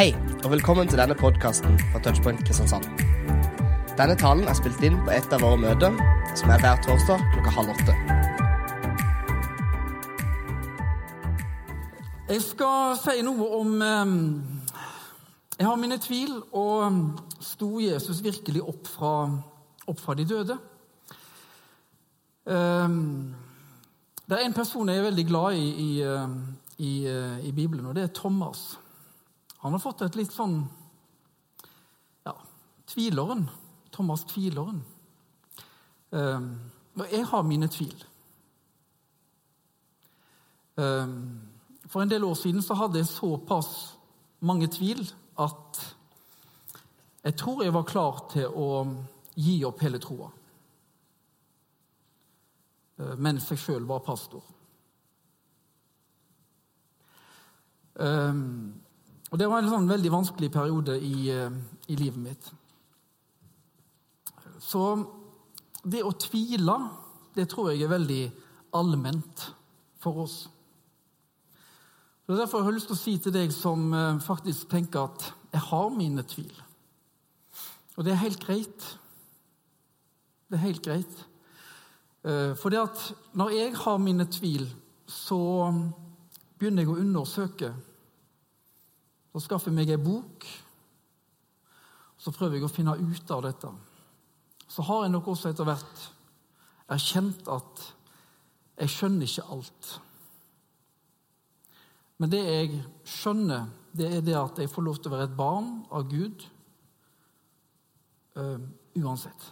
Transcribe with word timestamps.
Hei, 0.00 0.14
og 0.44 0.50
velkommen 0.50 0.88
til 0.88 0.96
denne 0.96 1.12
podkasten 1.12 1.74
fra 1.90 2.00
Touchpoint 2.00 2.38
Kristiansand. 2.48 2.86
Denne 3.98 4.14
talen 4.16 4.46
er 4.48 4.56
spilt 4.56 4.80
inn 4.80 4.96
på 5.04 5.12
et 5.12 5.34
av 5.36 5.44
våre 5.44 5.58
møter, 5.60 5.98
som 6.40 6.48
er 6.54 6.62
hver 6.62 6.80
torsdag 6.86 7.26
klokka 7.34 7.52
halv 7.58 7.74
åtte. 7.74 7.96
Jeg 12.32 12.40
skal 12.46 12.96
si 13.02 13.18
noe 13.28 13.52
om 13.60 13.76
eh, 13.90 14.16
Jeg 15.58 15.68
har 15.68 15.84
mine 15.84 16.00
tvil, 16.00 16.32
og 16.56 17.44
sto 17.44 17.72
Jesus 17.84 18.24
virkelig 18.24 18.64
opp 18.72 18.88
fra, 18.88 19.14
opp 19.84 20.00
fra 20.00 20.16
de 20.16 20.30
døde? 20.32 20.60
Eh, 22.48 23.00
det 24.24 24.38
er 24.38 24.48
en 24.48 24.62
person 24.64 24.88
jeg 24.88 25.04
er 25.04 25.10
veldig 25.12 25.30
glad 25.36 25.60
i 25.60 25.72
i, 25.90 25.94
eh, 26.00 26.38
i 26.88 27.00
eh, 27.04 27.50
i, 27.50 27.52
Bibelen, 27.52 27.92
og 27.92 28.00
det 28.00 28.08
er 28.08 28.16
Thomas. 28.16 28.70
Han 29.60 29.72
har 29.76 29.82
fått 29.82 30.02
et 30.06 30.16
litt 30.16 30.32
sånn 30.32 30.62
ja, 32.24 32.34
Tvileren. 32.88 33.46
Thomas 33.92 34.24
Tvileren. 34.30 34.80
Eh, 36.16 36.46
og 37.00 37.12
jeg 37.12 37.26
har 37.30 37.46
mine 37.46 37.68
tvil. 37.70 38.06
For 40.80 42.00
en 42.00 42.10
del 42.10 42.24
år 42.24 42.36
siden 42.40 42.64
så 42.64 42.74
hadde 42.78 43.02
jeg 43.02 43.08
såpass 43.10 43.70
mange 44.48 44.68
tvil 44.72 45.02
at 45.40 45.80
jeg 47.20 47.36
tror 47.36 47.64
jeg 47.64 47.74
var 47.74 47.88
klar 47.88 48.22
til 48.32 48.48
å 48.48 48.68
gi 49.36 49.58
opp 49.68 49.82
hele 49.84 50.00
troa 50.00 50.30
mens 53.20 53.46
jeg 53.48 53.60
sjøl 53.60 53.86
var 53.88 54.02
pastor. 54.04 54.42
Og 59.30 59.38
Det 59.38 59.46
var 59.46 59.62
en 59.62 59.70
sånn 59.70 59.88
veldig 59.90 60.10
vanskelig 60.10 60.50
periode 60.50 60.96
i, 60.98 61.30
i 61.30 61.96
livet 61.96 62.18
mitt. 62.18 62.50
Så 64.60 64.82
det 65.86 66.02
å 66.04 66.12
tvile, 66.18 66.76
det 67.34 67.46
tror 67.50 67.70
jeg 67.70 67.84
er 67.84 67.92
veldig 67.94 68.22
allment 68.76 69.44
for 70.02 70.24
oss. 70.24 70.40
Så 72.26 72.36
Derfor 72.38 72.62
har 72.62 72.70
jeg 72.70 72.78
lyst 72.78 72.90
til 72.90 72.98
å 72.98 73.00
si 73.00 73.14
til 73.18 73.34
deg 73.34 73.54
som 73.54 73.88
eh, 73.90 74.20
faktisk 74.22 74.68
tenker 74.70 75.08
at 75.08 75.24
jeg 75.50 75.62
har 75.66 75.88
mine 75.90 76.22
tvil. 76.30 76.52
Og 77.98 78.06
det 78.06 78.12
er 78.14 78.22
helt 78.22 78.42
greit. 78.44 78.84
Det 80.46 80.58
er 80.58 80.62
helt 80.68 80.84
greit. 80.84 81.16
Eh, 82.22 82.52
For 82.54 82.70
det 82.70 82.84
at 82.84 83.02
når 83.34 83.56
jeg 83.56 83.74
har 83.82 83.98
mine 83.98 84.28
tvil, 84.30 84.68
så 85.10 85.40
begynner 86.60 86.84
jeg 86.84 86.92
å 86.92 87.00
undersøke. 87.02 87.72
Så 89.30 89.44
skaffer 89.44 89.70
jeg 89.70 89.78
meg 89.78 89.92
ei 89.94 90.00
bok, 90.00 90.46
så 92.20 92.32
prøver 92.34 92.58
jeg 92.58 92.66
å 92.66 92.72
finne 92.72 92.96
ut 92.98 93.32
av 93.32 93.44
dette. 93.46 93.70
Så 94.70 94.84
har 94.86 95.04
jeg 95.04 95.14
nok 95.14 95.30
også 95.32 95.50
etter 95.50 95.66
hvert 95.68 96.06
erkjent 96.90 97.48
at 97.50 97.84
jeg 98.80 98.92
skjønner 98.94 99.28
ikke 99.28 99.46
alt. 99.54 99.90
Men 102.20 102.32
det 102.32 102.40
jeg 102.44 102.82
skjønner, 103.08 103.70
det 103.96 104.10
er 104.18 104.24
det 104.24 104.36
at 104.36 104.58
jeg 104.60 104.70
får 104.70 104.86
lov 104.86 104.98
til 105.00 105.10
å 105.10 105.14
være 105.14 105.28
et 105.30 105.38
barn 105.38 105.70
av 105.88 106.04
Gud 106.10 106.44
øh, 108.36 108.60
uansett. 109.00 109.46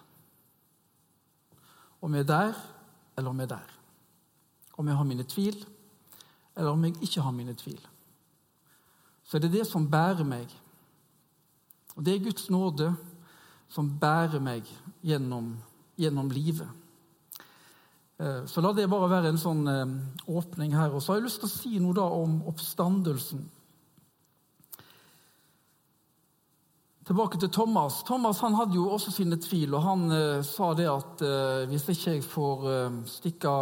Om 2.04 2.14
jeg 2.14 2.26
er 2.26 2.30
der, 2.30 2.58
eller 3.16 3.30
om 3.30 3.40
jeg 3.40 3.48
er 3.48 3.54
der. 3.56 3.76
Om 4.78 4.90
jeg 4.90 4.98
har 5.00 5.08
mine 5.08 5.26
tvil, 5.26 5.62
eller 6.54 6.70
om 6.74 6.84
jeg 6.84 6.98
ikke 7.02 7.24
har 7.24 7.34
mine 7.34 7.56
tvil. 7.58 7.80
Så 9.28 9.36
er 9.36 9.44
det 9.44 9.52
det 9.52 9.66
som 9.68 9.90
bærer 9.90 10.24
meg. 10.24 10.48
Og 11.96 12.04
det 12.04 12.14
er 12.14 12.24
Guds 12.24 12.48
nåde 12.50 12.94
som 13.68 13.90
bærer 14.00 14.40
meg 14.40 14.68
gjennom, 15.04 15.52
gjennom 16.00 16.30
livet. 16.32 16.68
Eh, 18.18 18.46
så 18.46 18.60
la 18.64 18.72
det 18.72 18.88
bare 18.90 19.10
være 19.10 19.30
en 19.30 19.38
sånn 19.38 19.66
eh, 19.70 19.92
åpning 20.32 20.72
her. 20.74 20.90
Og 20.90 21.02
så 21.02 21.12
har 21.12 21.20
jeg 21.20 21.28
lyst 21.28 21.42
til 21.44 21.50
å 21.50 21.52
si 21.52 21.82
noe 21.82 21.94
da 21.94 22.06
om 22.08 22.40
oppstandelsen. 22.50 23.44
Tilbake 27.08 27.38
til 27.40 27.52
Thomas. 27.52 28.02
Thomas 28.08 28.40
han 28.44 28.56
hadde 28.58 28.76
jo 28.76 28.88
også 28.92 29.14
sine 29.14 29.38
tvil, 29.40 29.76
og 29.76 29.84
han 29.86 30.08
eh, 30.12 30.40
sa 30.46 30.72
det 30.76 30.88
at 30.90 31.22
hvis 31.68 31.86
ikke 31.92 32.16
jeg 32.16 32.26
får 32.26 32.66
stikke 33.08 33.52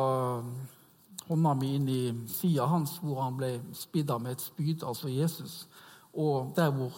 hånda 1.29 1.55
mi 1.59 1.75
inn 1.77 1.89
i 1.91 2.01
sida 2.31 2.67
hans 2.71 2.99
hvor 3.03 3.23
han 3.25 3.37
ble 3.39 3.53
spidda 3.75 4.19
med 4.23 4.37
et 4.37 4.45
spyd, 4.47 4.85
altså 4.87 5.11
Jesus, 5.11 5.67
og 6.15 6.53
der 6.57 6.71
hvor 6.75 6.95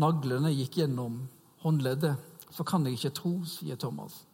naglene 0.00 0.52
gikk 0.54 0.82
gjennom 0.82 1.22
håndleddet, 1.64 2.16
så 2.50 2.64
kan 2.66 2.84
jeg 2.86 2.98
ikke 2.98 3.14
tro, 3.14 3.32
sier 3.46 3.78
Thomas. 3.80 4.24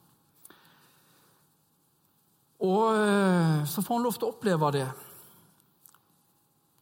Og 2.65 2.97
eh, 2.97 3.65
så 3.69 3.83
får 3.85 3.99
han 3.99 4.06
lov 4.06 4.17
til 4.17 4.29
å 4.29 4.33
oppleve 4.33 4.71
det. 4.79 4.87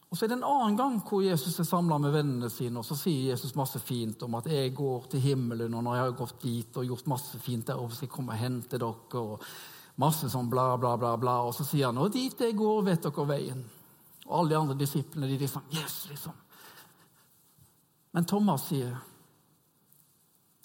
Og 0.09 0.17
Så 0.17 0.25
er 0.25 0.31
det 0.31 0.37
en 0.37 0.47
annen 0.47 0.77
gang 0.79 0.93
hvor 1.03 1.23
Jesus 1.25 1.57
er 1.59 1.67
samla 1.67 1.97
med 1.99 2.13
vennene 2.15 2.47
sine, 2.47 2.79
og 2.79 2.85
så 2.87 2.95
sier 2.95 3.33
Jesus 3.33 3.55
masse 3.59 3.81
fint 3.83 4.21
om 4.23 4.35
at 4.39 4.45
'jeg 4.47 4.75
går 4.75 5.07
til 5.11 5.19
himmelen', 5.19 5.75
og 5.75 5.83
'når 5.83 5.95
jeg 5.95 6.03
har 6.03 6.11
gått 6.11 6.43
dit 6.43 6.77
og 6.77 6.85
gjort 6.85 7.07
masse 7.07 7.39
fint 7.39 7.67
der, 7.67 7.89
skal 7.89 8.05
jeg 8.07 8.09
komme 8.09 8.31
og 8.31 8.37
hente 8.37 8.77
dere', 8.77 9.15
og 9.19 9.41
masse 10.01 10.29
sånn 10.31 10.49
bla, 10.49 10.75
bla, 10.77 10.95
bla. 10.97 11.15
bla. 11.17 11.35
Og 11.47 11.53
så 11.55 11.65
sier 11.67 11.87
han 11.87 11.97
'og 11.97 12.11
dit 12.13 12.39
jeg 12.39 12.55
går, 12.55 12.83
vet 12.83 13.03
dere 13.03 13.27
veien'. 13.27 13.63
Og 14.25 14.39
alle 14.39 14.49
de 14.49 14.57
andre 14.57 14.75
disiplene 14.75 15.27
de 15.27 15.37
liksom 15.37 15.63
'Yes', 15.71 16.09
liksom. 16.09 16.33
Men 18.11 18.25
Thomas 18.25 18.61
sier 18.61 19.01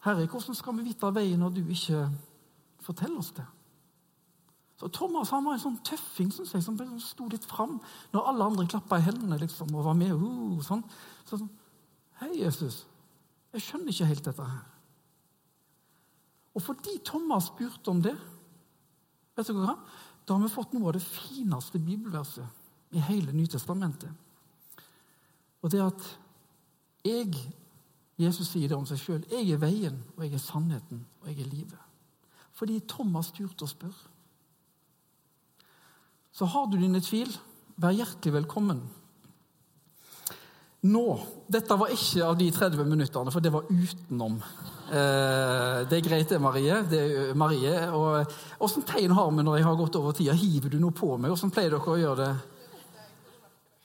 'Herre, 0.02 0.26
hvordan 0.26 0.54
skal 0.54 0.76
vi 0.76 0.82
vite 0.82 1.14
veien 1.14 1.38
når 1.38 1.54
du 1.54 1.68
ikke 1.68 2.10
forteller 2.80 3.18
oss 3.18 3.30
det?' 3.30 3.46
Så 4.80 4.88
Thomas 4.88 5.30
han 5.30 5.44
var 5.44 5.52
en 5.52 5.60
sånn 5.60 5.82
tøffing 5.84 6.30
synes 6.32 6.54
jeg, 6.54 6.62
som 6.62 6.78
sto 7.04 7.26
litt 7.28 7.44
fram 7.44 7.82
når 8.14 8.28
alle 8.30 8.44
andre 8.44 8.66
klappa 8.66 8.96
i 8.96 9.04
hendene 9.04 9.36
liksom, 9.38 9.74
og 9.74 9.84
var 9.84 9.92
med. 9.92 10.14
Uh, 10.16 10.62
sånn. 10.64 10.80
Så 11.28 11.36
sånn, 11.36 11.50
Hei, 12.20 12.34
Jesus, 12.36 12.86
jeg 13.52 13.62
skjønner 13.64 13.92
ikke 13.92 14.08
helt 14.10 14.24
dette 14.24 14.44
her. 14.44 14.64
Og 16.56 16.62
fordi 16.62 16.98
Thomas 17.04 17.46
spurte 17.48 17.92
om 17.92 18.02
det, 18.04 18.16
vet 19.40 19.50
du 19.50 19.58
hva? 19.58 19.76
da 20.30 20.36
har 20.36 20.44
vi 20.44 20.52
fått 20.52 20.74
noe 20.76 20.92
av 20.92 20.94
det 20.94 21.02
fineste 21.02 21.80
bibelverset 21.82 22.94
i 22.94 23.00
hele 23.02 23.32
Nytestamentet. 23.34 24.12
Og 25.60 25.72
det 25.72 25.80
at 25.82 26.04
jeg 27.02 27.34
Jesus 28.20 28.50
sier 28.52 28.68
det 28.68 28.76
om 28.76 28.86
seg 28.88 29.00
sjøl. 29.00 29.20
Jeg 29.32 29.48
er 29.54 29.60
veien, 29.62 29.96
og 30.16 30.24
jeg 30.26 30.36
er 30.36 30.42
sannheten, 30.44 31.04
og 31.22 31.30
jeg 31.30 31.40
er 31.40 31.48
livet. 31.48 31.78
Fordi 32.52 32.76
Thomas 32.84 33.30
turte 33.32 33.64
å 33.64 33.70
spørre. 33.70 34.10
Så 36.30 36.46
har 36.52 36.68
du 36.68 36.76
dine 36.78 37.00
tvil, 37.02 37.32
vær 37.80 37.96
hjertelig 37.96 38.34
velkommen. 38.34 38.82
Nå 40.80 41.04
Dette 41.50 41.76
var 41.76 41.90
ikke 41.92 42.24
av 42.24 42.36
de 42.38 42.46
30 42.54 42.86
minuttene, 42.88 43.32
for 43.34 43.44
det 43.44 43.50
var 43.52 43.66
utenom. 43.68 44.36
Eh, 44.90 45.80
det 45.90 45.98
er 45.98 46.04
greit, 46.06 46.28
det, 46.30 46.38
Marie. 46.40 46.76
Det 46.88 47.00
er 47.00 47.34
Marie. 47.34 47.74
Og 47.90 48.62
Åssen 48.64 48.86
tegn 48.86 49.12
har 49.16 49.32
vi 49.34 49.44
når 49.44 49.58
jeg 49.58 49.66
har 49.66 49.76
gått 49.80 49.98
over 49.98 50.14
tida? 50.16 50.36
Hiver 50.38 50.72
du 50.72 50.78
noe 50.80 50.94
på 50.94 51.16
meg? 51.18 51.34
Åssen 51.34 51.52
pleier 51.52 51.74
dere 51.74 51.92
å 51.94 51.98
gjøre 52.00 52.20
det? 52.22 52.30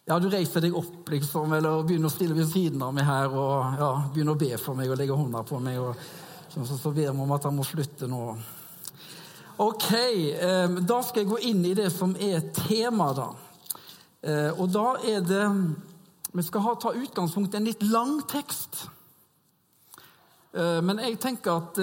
Ja, 0.06 0.20
Du 0.22 0.30
reiser 0.30 0.62
deg 0.62 0.78
opp 0.78 1.10
liksom, 1.10 1.56
eller 1.58 1.82
begynner 1.84 2.12
å 2.12 2.14
stille 2.14 2.38
ved 2.38 2.48
siden 2.52 2.84
av 2.86 2.94
meg 2.94 3.08
her 3.10 3.34
og 3.34 3.80
ja, 3.82 3.90
begynner 4.14 4.38
å 4.38 4.42
be 4.44 4.52
for 4.62 4.78
meg 4.78 4.92
og 4.94 5.00
legge 5.02 5.18
hånda 5.18 5.42
på 5.50 5.60
meg. 5.66 5.80
og 5.82 5.98
så, 6.54 6.62
så, 6.62 6.78
så 6.78 6.92
ber 6.94 7.10
vi 7.10 7.24
om 7.26 7.34
at 7.34 7.50
han 7.50 7.58
må 7.58 7.66
slutte 7.66 8.08
nå. 8.08 8.22
Ok, 9.66 9.90
da 10.86 11.02
skal 11.04 11.24
jeg 11.24 11.32
gå 11.32 11.42
inn 11.50 11.66
i 11.66 11.74
det 11.76 11.90
som 11.94 12.14
er 12.22 12.44
temaet, 12.54 13.18
da. 13.18 13.28
Eh, 14.26 14.52
og 14.60 14.70
da 14.74 14.88
er 15.08 15.26
det 15.26 15.44
Vi 16.36 16.44
skal 16.44 16.66
ha, 16.66 16.76
ta 16.76 16.92
utgangspunkt 16.92 17.56
i 17.56 17.62
en 17.62 17.68
litt 17.70 17.84
lang 17.88 18.18
tekst. 18.28 18.86
Eh, 20.56 20.82
men 20.84 21.00
jeg 21.00 21.20
tenker 21.24 21.62
at 21.62 21.80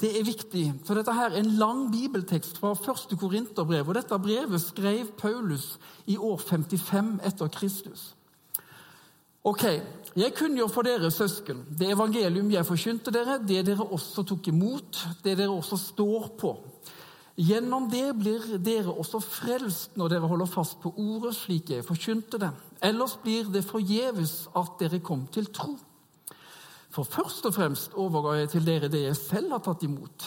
det 0.00 0.12
er 0.14 0.26
viktig, 0.26 0.66
for 0.86 0.98
dette 0.98 1.14
her 1.16 1.32
er 1.32 1.40
en 1.42 1.56
lang 1.58 1.86
bibeltekst 1.94 2.60
fra 2.62 2.74
første 2.78 3.18
Korinterbrev. 3.18 3.86
Og 3.88 3.98
dette 3.98 4.20
brevet 4.22 4.62
skrev 4.62 5.10
Paulus 5.18 5.74
i 6.06 6.18
år 6.18 6.38
55 6.42 7.18
etter 7.26 7.50
Kristus. 7.58 8.12
Ok, 9.46 9.62
Jeg 10.16 10.32
kunngjør 10.32 10.70
for 10.72 10.86
dere, 10.86 11.10
søsken, 11.12 11.58
det 11.76 11.90
evangelium 11.92 12.48
jeg 12.50 12.64
forkynte 12.64 13.12
dere, 13.12 13.34
det 13.36 13.66
dere 13.66 13.84
også 13.84 14.22
tok 14.24 14.48
imot, 14.48 15.02
det 15.22 15.34
dere 15.36 15.52
også 15.52 15.76
står 15.76 16.30
på. 16.40 16.54
Gjennom 17.36 17.90
det 17.92 18.14
blir 18.16 18.46
dere 18.64 18.94
også 18.96 19.20
frelst 19.20 19.98
når 20.00 20.14
dere 20.14 20.30
holder 20.30 20.48
fast 20.48 20.78
på 20.80 20.94
ordet 20.96 21.34
slik 21.36 21.74
jeg 21.74 21.84
forkynte 21.84 22.40
det. 22.40 22.48
Ellers 22.84 23.16
blir 23.22 23.48
det 23.52 23.64
forgjeves 23.64 24.48
at 24.56 24.74
dere 24.80 25.00
kom 25.04 25.26
til 25.32 25.48
tro. 25.54 25.76
For 26.92 27.04
først 27.04 27.46
og 27.48 27.54
fremst 27.54 27.94
overga 27.94 28.38
jeg 28.40 28.50
til 28.54 28.66
dere 28.66 28.88
det 28.92 29.02
jeg 29.04 29.16
selv 29.18 29.56
har 29.56 29.64
tatt 29.64 29.84
imot. 29.84 30.26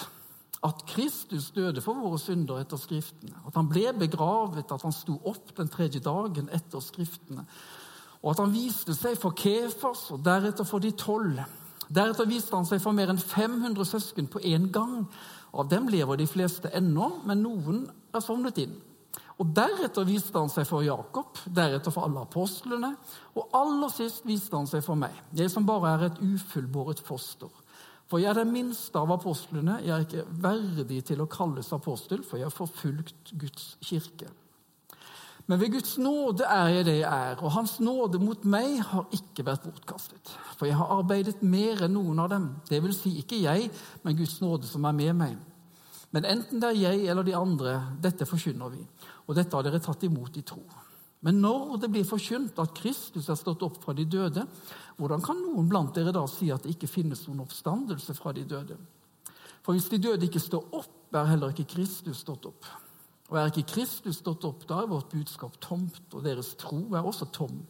At 0.66 0.84
Kristus 0.90 1.51
døde 1.56 1.81
for 1.81 1.98
våre 1.98 2.19
synder 2.19 2.60
etter 2.60 2.78
Skriftene. 2.78 3.38
At 3.48 3.56
han 3.56 3.69
ble 3.72 3.94
begravet, 3.96 4.68
at 4.72 4.84
han 4.84 4.94
sto 4.94 5.16
opp 5.30 5.54
den 5.57 5.72
tredje 5.72 6.01
dagen 6.04 6.50
etter 6.54 6.84
Skriftene. 6.84 7.46
Og 8.19 8.34
at 8.34 8.42
han 8.44 8.54
viste 8.54 8.94
seg 8.98 9.16
for 9.18 9.38
Kefas 9.40 10.10
og 10.12 10.25
deretter 10.25 10.68
for 10.68 10.84
de 10.84 10.92
tolv. 10.92 11.40
Deretter 11.88 12.28
viste 12.30 12.54
han 12.57 12.68
seg 12.68 12.84
for 12.84 12.94
mer 12.94 13.10
enn 13.10 13.22
500 13.22 13.88
søsken 13.88 14.28
på 14.30 14.44
én 14.45 14.68
gang. 14.74 15.07
Av 15.56 15.69
dem 15.72 15.88
lever 15.90 16.19
de 16.19 16.28
fleste 16.30 16.69
ennå, 16.75 17.07
men 17.25 17.42
noen 17.42 17.86
er 18.13 18.22
sovnet 18.22 18.60
inn. 18.62 18.75
Og 19.39 19.53
Deretter 19.56 20.03
viste 20.03 20.36
han 20.36 20.51
seg 20.51 20.68
for 20.68 20.83
Jakob, 20.83 21.38
deretter 21.47 21.94
for 21.95 22.09
alle 22.09 22.25
apostlene, 22.25 22.91
og 23.39 23.56
aller 23.56 23.91
sist 23.94 24.25
viste 24.27 24.57
han 24.57 24.68
seg 24.68 24.83
for 24.83 25.00
meg, 25.00 25.15
jeg 25.31 25.51
som 25.51 25.68
bare 25.68 25.94
er 25.95 26.06
et 26.09 26.19
ufullbåret 26.19 27.00
foster. 27.07 27.51
For 28.09 28.19
jeg 28.19 28.33
er 28.33 28.41
den 28.41 28.51
minste 28.51 29.00
av 29.00 29.13
apostlene, 29.13 29.77
jeg 29.86 29.94
er 29.95 30.03
ikke 30.03 30.27
verdig 30.44 31.03
til 31.07 31.24
å 31.24 31.30
kalles 31.30 31.71
apostel, 31.75 32.24
for 32.25 32.41
jeg 32.41 32.50
har 32.50 32.56
forfulgt 32.56 33.31
Guds 33.39 33.75
kirke. 33.86 34.31
Men 35.50 35.62
ved 35.62 35.71
Guds 35.74 35.95
nåde 35.97 36.45
er 36.45 36.68
jeg 36.74 36.85
det 36.85 36.97
jeg 37.00 37.30
er, 37.30 37.39
og 37.42 37.53
Hans 37.56 37.80
nåde 37.81 38.19
mot 38.21 38.44
meg 38.45 38.81
har 38.85 39.07
ikke 39.15 39.45
vært 39.47 39.63
bortkastet. 39.65 40.33
For 40.59 40.68
jeg 40.68 40.77
har 40.77 40.92
arbeidet 41.00 41.39
mer 41.42 41.85
enn 41.88 41.95
noen 41.95 42.19
av 42.21 42.30
dem. 42.33 42.51
Det 42.69 42.81
vil 42.83 42.94
si 42.94 43.15
ikke 43.21 43.39
jeg, 43.42 43.71
men 44.03 44.18
Guds 44.19 44.35
nåde 44.44 44.69
som 44.69 44.85
er 44.85 44.97
med 45.00 45.15
meg. 45.18 45.39
Men 46.13 46.25
enten 46.25 46.62
det 46.62 46.69
er 46.69 46.77
jeg 46.83 47.07
eller 47.09 47.25
de 47.25 47.38
andre, 47.38 47.74
dette 48.01 48.25
forkynner 48.30 48.74
vi, 48.74 48.83
og 49.30 49.36
dette 49.38 49.54
har 49.54 49.66
dere 49.66 49.81
tatt 49.84 50.04
imot 50.08 50.38
i 50.42 50.46
tro. 50.48 50.64
Men 51.22 51.42
når 51.44 51.81
det 51.84 51.90
blir 51.94 52.08
forkynt 52.08 52.58
at 52.64 52.74
Kristus 52.78 53.28
er 53.30 53.38
stått 53.38 53.62
opp 53.68 53.78
fra 53.84 53.94
de 53.94 54.08
døde, 54.10 54.46
hvordan 54.98 55.22
kan 55.22 55.38
noen 55.38 55.68
blant 55.70 55.94
dere 55.94 56.14
da 56.16 56.24
si 56.31 56.48
at 56.52 56.64
det 56.64 56.74
ikke 56.74 56.90
finnes 56.90 57.26
noen 57.28 57.44
oppstandelse 57.44 58.16
fra 58.18 58.34
de 58.34 58.46
døde? 58.48 58.78
For 59.62 59.76
hvis 59.76 59.90
de 59.92 60.00
døde 60.02 60.26
ikke 60.26 60.42
står 60.42 60.72
opp, 60.80 60.96
er 61.14 61.28
heller 61.30 61.52
ikke 61.54 61.68
Kristus 61.76 62.24
stått 62.24 62.48
opp. 62.50 62.66
Og 63.30 63.38
er 63.38 63.52
ikke 63.52 63.68
Kristus 63.76 64.24
stått 64.24 64.48
opp, 64.48 64.64
da 64.70 64.81
er 64.81 64.90
vårt 64.90 65.12
budskap 65.12 65.60
tomt, 65.62 66.02
og 66.16 66.26
deres 66.26 66.56
tro 66.58 66.80
er 66.96 67.06
også 67.06 67.30
tom. 67.36 67.62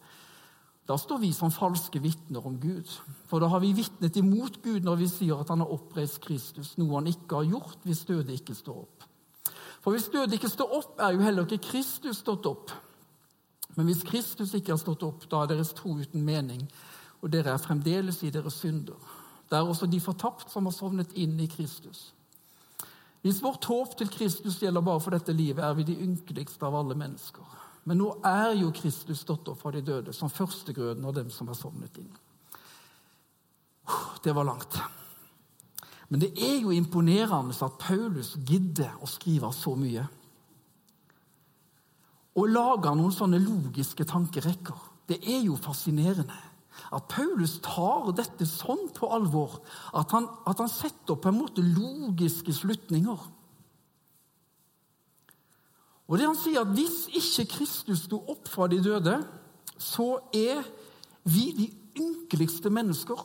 Da 0.88 0.96
står 0.98 1.20
vi 1.22 1.34
som 1.36 1.52
falske 1.54 2.00
vitner 2.02 2.46
om 2.46 2.56
Gud. 2.62 2.88
For 3.30 3.42
da 3.42 3.50
har 3.52 3.62
vi 3.62 3.76
vitnet 3.78 4.16
imot 4.22 4.62
Gud 4.64 4.88
når 4.88 5.04
vi 5.04 5.10
sier 5.12 5.42
at 5.42 5.52
han 5.52 5.62
har 5.66 5.74
oppreist 5.74 6.22
Kristus, 6.24 6.78
noe 6.80 6.96
han 6.96 7.12
ikke 7.12 7.42
har 7.42 7.52
gjort 7.52 7.86
hvis 7.86 8.06
døde 8.08 8.38
ikke 8.38 8.58
står 8.58 8.86
opp. 8.86 9.09
For 9.80 9.96
hvis 9.96 10.10
døde 10.12 10.36
ikke 10.36 10.52
står 10.52 10.76
opp, 10.80 10.94
er 11.00 11.16
jo 11.16 11.24
heller 11.24 11.48
ikke 11.48 11.70
Kristus 11.72 12.20
stått 12.24 12.48
opp. 12.50 12.74
Men 13.78 13.88
hvis 13.88 14.04
Kristus 14.04 14.54
ikke 14.58 14.74
har 14.74 14.82
stått 14.82 15.06
opp, 15.08 15.24
da 15.32 15.44
er 15.44 15.54
deres 15.54 15.72
tro 15.78 15.94
uten 16.00 16.26
mening, 16.26 16.66
og 17.22 17.32
dere 17.32 17.54
er 17.54 17.64
fremdeles 17.64 18.22
i 18.24 18.32
deres 18.34 18.60
synder. 18.60 19.00
Det 19.50 19.58
er 19.58 19.68
også 19.68 19.88
de 19.90 20.00
fortapt 20.04 20.52
som 20.52 20.68
har 20.68 20.76
sovnet 20.76 21.16
inn 21.18 21.40
i 21.40 21.48
Kristus. 21.52 22.10
Hvis 23.22 23.42
vårt 23.44 23.66
håp 23.68 23.98
til 24.00 24.12
Kristus 24.12 24.60
gjelder 24.62 24.84
bare 24.84 25.02
for 25.04 25.16
dette 25.16 25.36
livet, 25.36 25.64
er 25.64 25.74
vi 25.76 25.88
de 25.88 25.98
ynkeligste 26.06 26.66
av 26.66 26.78
alle 26.80 26.96
mennesker. 26.96 27.58
Men 27.90 28.00
nå 28.00 28.10
er 28.28 28.54
jo 28.60 28.72
Kristus 28.76 29.24
stått 29.26 29.48
opp 29.52 29.60
fra 29.64 29.74
de 29.76 29.82
døde 29.84 30.14
som 30.16 30.32
førstegrøden 30.32 31.06
av 31.08 31.16
dem 31.18 31.32
som 31.34 31.50
har 31.52 31.58
sovnet 31.58 32.00
inn. 32.00 32.12
Det 34.24 34.36
var 34.36 34.48
langt. 34.48 34.78
Men 36.10 36.24
det 36.24 36.32
er 36.42 36.58
jo 36.64 36.74
imponerende 36.74 37.54
at 37.54 37.78
Paulus 37.82 38.34
gidder 38.48 38.96
å 39.02 39.10
skrive 39.10 39.52
så 39.54 39.76
mye. 39.78 40.06
Og 42.40 42.50
lager 42.50 42.96
noen 42.98 43.14
sånne 43.14 43.40
logiske 43.42 44.08
tankerekker. 44.10 44.78
Det 45.10 45.20
er 45.22 45.44
jo 45.46 45.58
fascinerende 45.60 46.38
at 46.96 47.10
Paulus 47.12 47.58
tar 47.66 48.10
dette 48.18 48.46
sånn 48.48 48.88
på 48.96 49.10
alvor 49.14 49.60
at 49.98 50.14
han, 50.16 50.30
at 50.48 50.62
han 50.62 50.72
setter 50.72 51.14
opp 51.14 51.26
på 51.26 51.32
en 51.32 51.42
måte 51.42 51.66
logiske 51.66 52.54
slutninger. 52.56 53.26
Og 56.10 56.18
det 56.18 56.26
han 56.26 56.38
sier 56.40 56.64
at 56.64 56.74
Hvis 56.74 57.04
ikke 57.14 57.52
Kristus 57.58 58.08
sto 58.08 58.22
opp 58.32 58.50
fra 58.50 58.66
de 58.72 58.80
døde, 58.82 59.20
så 59.78 60.16
er 60.34 60.64
vi 61.30 61.52
de 61.58 61.68
ynkeligste 62.02 62.72
mennesker. 62.74 63.20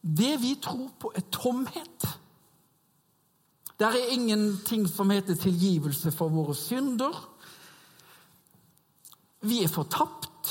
Det 0.00 0.36
vi 0.40 0.54
tror 0.62 0.92
på, 1.00 1.10
er 1.16 1.26
tomhet. 1.34 2.06
Der 3.80 3.86
er 3.96 4.12
ingenting 4.12 4.88
som 4.88 5.10
heter 5.10 5.34
tilgivelse 5.34 6.12
for 6.12 6.28
våre 6.28 6.54
synder. 6.54 7.16
Vi 9.40 9.62
er 9.64 9.72
fortapt. 9.72 10.50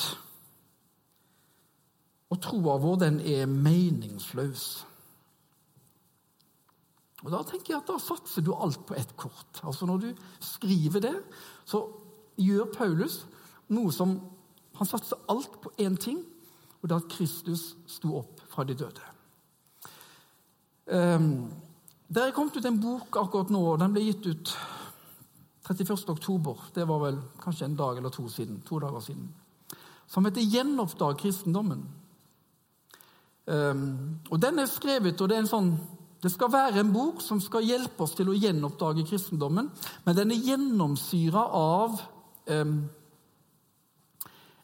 Og 2.30 2.40
troa 2.42 2.74
vår, 2.82 2.96
den 3.04 3.20
er 3.20 3.46
meningsløs. 3.46 4.86
Og 7.22 7.30
Da 7.30 7.42
tenker 7.46 7.74
jeg 7.74 7.82
at 7.82 7.88
da 7.90 7.98
satser 8.02 8.42
du 8.42 8.54
alt 8.54 8.82
på 8.86 8.94
ett 8.98 9.16
kort. 9.16 9.62
Altså 9.62 9.86
Når 9.86 9.96
du 9.96 10.14
skriver 10.40 11.00
det, 11.00 11.16
så 11.64 11.84
gjør 12.36 12.72
Paulus 12.74 13.26
noe 13.68 13.92
som 13.92 14.20
Han 14.74 14.86
satser 14.86 15.18
alt 15.28 15.60
på 15.60 15.70
én 15.78 15.96
ting, 15.96 16.24
og 16.80 16.88
det 16.88 16.94
er 16.94 17.02
at 17.02 17.10
Kristus 17.12 17.76
sto 17.86 18.14
opp 18.16 18.40
fra 18.48 18.64
de 18.64 18.74
døde. 18.74 19.02
Um, 20.86 21.50
det 22.10 22.22
er 22.22 22.34
kommet 22.34 22.56
ut 22.56 22.66
en 22.66 22.80
bok 22.82 23.16
akkurat 23.16 23.52
nå. 23.54 23.62
Den 23.78 23.92
ble 23.94 24.02
gitt 24.02 24.26
ut 24.26 24.52
31. 25.70 26.08
oktober. 26.10 26.58
Det 26.74 26.86
var 26.88 26.98
vel 27.04 27.20
kanskje 27.42 27.68
en 27.68 27.78
dag 27.78 27.98
eller 27.98 28.10
to 28.10 28.26
siden. 28.28 28.58
To 28.66 28.80
dager 28.82 29.00
siden. 29.00 29.28
Som 30.06 30.24
heter 30.24 30.40
'Gjenoppdag 30.40 31.20
kristendommen'. 31.22 31.86
Um, 33.46 34.18
og 34.30 34.42
Den 34.42 34.58
er 34.58 34.66
skrevet, 34.66 35.20
og 35.20 35.28
det 35.28 35.36
er 35.36 35.40
en 35.40 35.46
sånn 35.46 35.78
det 36.22 36.30
skal 36.32 36.52
være 36.52 36.80
en 36.80 36.92
bok 36.92 37.22
som 37.24 37.40
skal 37.40 37.64
hjelpe 37.64 38.04
oss 38.04 38.12
til 38.12 38.28
å 38.28 38.36
gjenoppdage 38.36 39.06
kristendommen, 39.08 39.70
men 40.04 40.16
den 40.16 40.34
er 40.34 40.42
gjennomsyra 40.50 41.46
av 41.56 41.96
um, 42.46 42.74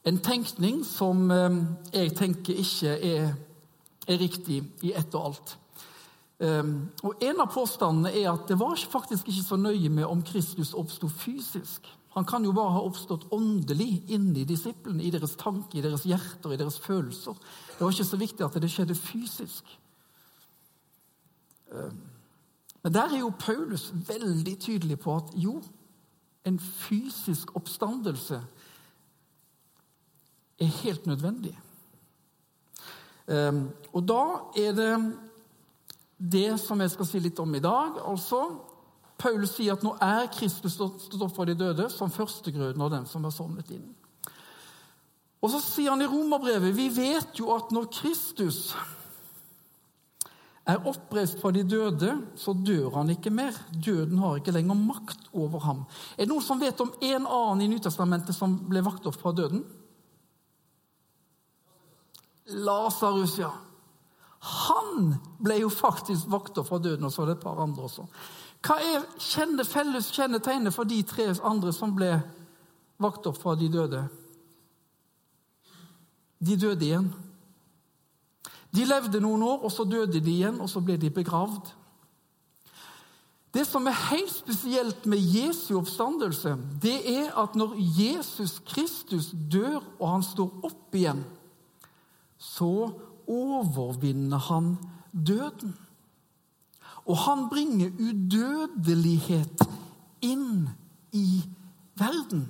en 0.04 0.18
tenkning 0.22 0.82
som 0.84 1.30
um, 1.30 1.62
jeg 1.94 2.12
tenker 2.18 2.60
ikke 2.60 2.92
er, 2.92 3.32
er, 4.04 4.18
riktig 4.20 4.60
i 4.84 4.92
ett 4.92 5.16
og 5.16 5.30
alt. 5.30 5.56
Og 6.36 7.22
En 7.24 7.38
av 7.40 7.48
påstandene 7.48 8.10
er 8.12 8.26
at 8.28 8.48
det 8.50 8.58
var 8.60 8.76
faktisk 8.76 9.28
ikke 9.30 9.44
så 9.46 9.56
nøye 9.56 9.88
med 9.88 10.04
om 10.04 10.20
Kristus 10.20 10.74
oppsto 10.76 11.08
fysisk. 11.08 11.88
Han 12.16 12.24
kan 12.24 12.44
jo 12.44 12.52
bare 12.56 12.72
ha 12.72 12.80
oppstått 12.80 13.26
åndelig 13.32 14.02
inni 14.08 14.46
disiplene, 14.48 15.02
i 15.04 15.10
deres 15.12 15.34
tanker, 15.36 15.78
i 15.78 15.84
deres 15.84 16.06
hjerter, 16.08 16.52
i 16.52 16.56
deres 16.60 16.78
følelser. 16.80 17.36
Det 17.76 17.80
var 17.84 17.92
ikke 17.92 18.08
så 18.08 18.20
viktig 18.20 18.44
at 18.46 18.56
det 18.56 18.70
skjedde 18.72 18.96
fysisk. 18.96 19.74
Eh, 21.72 21.92
men 22.82 22.94
der 22.94 23.12
er 23.12 23.20
jo 23.20 23.34
Paulus 23.36 23.90
veldig 24.08 24.54
tydelig 24.64 24.96
på 25.04 25.16
at 25.16 25.36
jo, 25.36 25.60
en 26.46 26.58
fysisk 26.60 27.56
oppstandelse 27.58 28.40
er 30.60 30.76
helt 30.80 31.06
nødvendig. 31.06 31.52
Eh, 33.28 33.62
og 33.92 34.08
da 34.08 34.22
er 34.56 34.72
det 34.72 34.92
det 36.16 36.56
som 36.60 36.80
jeg 36.80 36.92
skal 36.94 37.08
si 37.08 37.20
litt 37.20 37.38
om 37.42 37.54
i 37.54 37.62
dag. 37.62 38.00
altså 38.04 38.42
Paulus 39.16 39.54
sier 39.56 39.76
at 39.76 39.84
nå 39.84 39.94
er 40.02 40.28
Kristus 40.32 40.76
stått 40.76 41.14
opp 41.16 41.32
fra 41.36 41.46
de 41.48 41.54
døde 41.56 41.88
som 41.92 42.12
førstegrøden 42.12 42.82
av 42.84 42.92
den 42.92 43.06
som 43.08 43.24
er 43.24 43.32
sovnet 43.32 43.70
inn. 43.72 43.86
Og 45.40 45.52
så 45.52 45.60
sier 45.62 45.92
han 45.92 46.04
i 46.04 46.10
romerbrevet 46.10 46.74
vi 46.76 46.90
vet 46.92 47.38
jo 47.40 47.52
at 47.54 47.72
når 47.72 47.88
Kristus 47.96 48.74
er 50.66 50.82
oppreist 50.90 51.38
fra 51.38 51.52
de 51.54 51.62
døde, 51.62 52.10
så 52.34 52.52
dør 52.52 52.96
han 52.98 53.12
ikke 53.14 53.30
mer. 53.30 53.54
Døden 53.70 54.18
har 54.18 54.40
ikke 54.40 54.54
lenger 54.56 54.74
makt 54.74 55.28
over 55.32 55.62
ham. 55.62 55.84
Er 56.16 56.24
det 56.24 56.32
noen 56.32 56.42
som 56.42 56.60
vet 56.60 56.80
om 56.82 56.90
en 56.98 57.28
annen 57.28 57.62
i 57.62 57.68
Nytestamentet 57.70 58.34
som 58.34 58.56
ble 58.66 58.82
vakt 58.84 59.06
opp 59.06 59.18
fra 59.20 59.30
døden? 59.36 59.62
Lasarus, 62.66 63.38
ja. 63.38 63.52
Han 64.46 65.16
ble 65.42 65.60
jo 65.60 65.70
faktisk 65.72 66.28
vakt 66.30 66.58
opp 66.60 66.68
fra 66.68 66.78
døden, 66.82 67.06
og 67.06 67.12
så 67.12 67.22
var 67.22 67.32
det 67.32 67.38
et 67.38 67.44
par 67.44 67.62
andre 67.62 67.86
også. 67.88 68.06
Hva 68.66 68.76
er 68.82 69.06
kjenne, 69.22 69.66
felles 69.66 70.10
kjennetegnet 70.14 70.74
for 70.74 70.88
de 70.88 71.00
tre 71.06 71.28
andre 71.46 71.72
som 71.74 71.94
ble 71.96 72.12
vakt 73.02 73.26
opp 73.28 73.38
fra 73.42 73.56
de 73.58 73.68
døde? 73.72 74.04
De 76.38 76.56
døde 76.60 76.84
igjen. 76.84 77.10
De 78.76 78.84
levde 78.84 79.22
noen 79.24 79.42
år, 79.46 79.64
og 79.64 79.72
så 79.72 79.86
døde 79.88 80.20
de 80.20 80.32
igjen, 80.32 80.60
og 80.60 80.70
så 80.70 80.82
ble 80.84 80.98
de 81.00 81.10
begravd. 81.10 81.72
Det 83.56 83.64
som 83.64 83.86
er 83.88 83.96
helt 84.10 84.34
spesielt 84.34 85.06
med 85.08 85.22
Jesu 85.32 85.78
oppstandelse, 85.78 86.56
det 86.82 86.98
er 87.08 87.30
at 87.40 87.54
når 87.56 87.72
Jesus 87.78 88.58
Kristus 88.68 89.30
dør 89.32 89.78
og 89.96 90.10
han 90.10 90.26
står 90.26 90.66
opp 90.68 90.98
igjen, 90.98 91.22
så 92.36 92.90
overvinner 93.28 94.38
han 94.48 94.76
døden. 95.12 95.76
Og 97.06 97.18
han 97.22 97.48
bringer 97.50 97.94
udødelighet 97.98 99.62
inn 100.26 100.68
i 101.14 101.42
verden. 101.98 102.46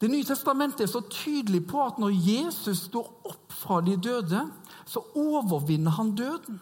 Det 0.00 0.10
nye 0.10 0.26
testamentet 0.26 0.84
er 0.84 0.90
så 0.90 1.00
tydelig 1.08 1.62
på 1.70 1.80
at 1.84 1.98
når 2.02 2.16
Jesus 2.18 2.88
står 2.90 3.06
opp 3.30 3.54
fra 3.54 3.78
de 3.80 3.94
døde, 3.96 4.42
så 4.84 5.00
overvinner 5.16 5.94
han 5.96 6.14
døden. 6.18 6.58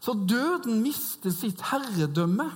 Så 0.00 0.12
døden 0.28 0.82
mister 0.82 1.30
sitt 1.34 1.62
herredømme. 1.70 2.50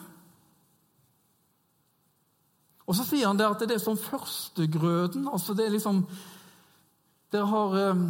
Og 2.87 2.99
så 2.99 3.07
sier 3.07 3.31
han 3.31 3.39
det 3.39 3.47
at 3.47 3.63
det 3.65 3.79
er 3.79 3.83
som 3.83 3.97
førstegrøden. 3.97 5.29
altså 5.33 5.55
det 5.55 5.67
er 5.67 5.75
liksom 5.79 6.05
Dere 7.33 7.49
har 7.49 7.77
um, 7.93 8.07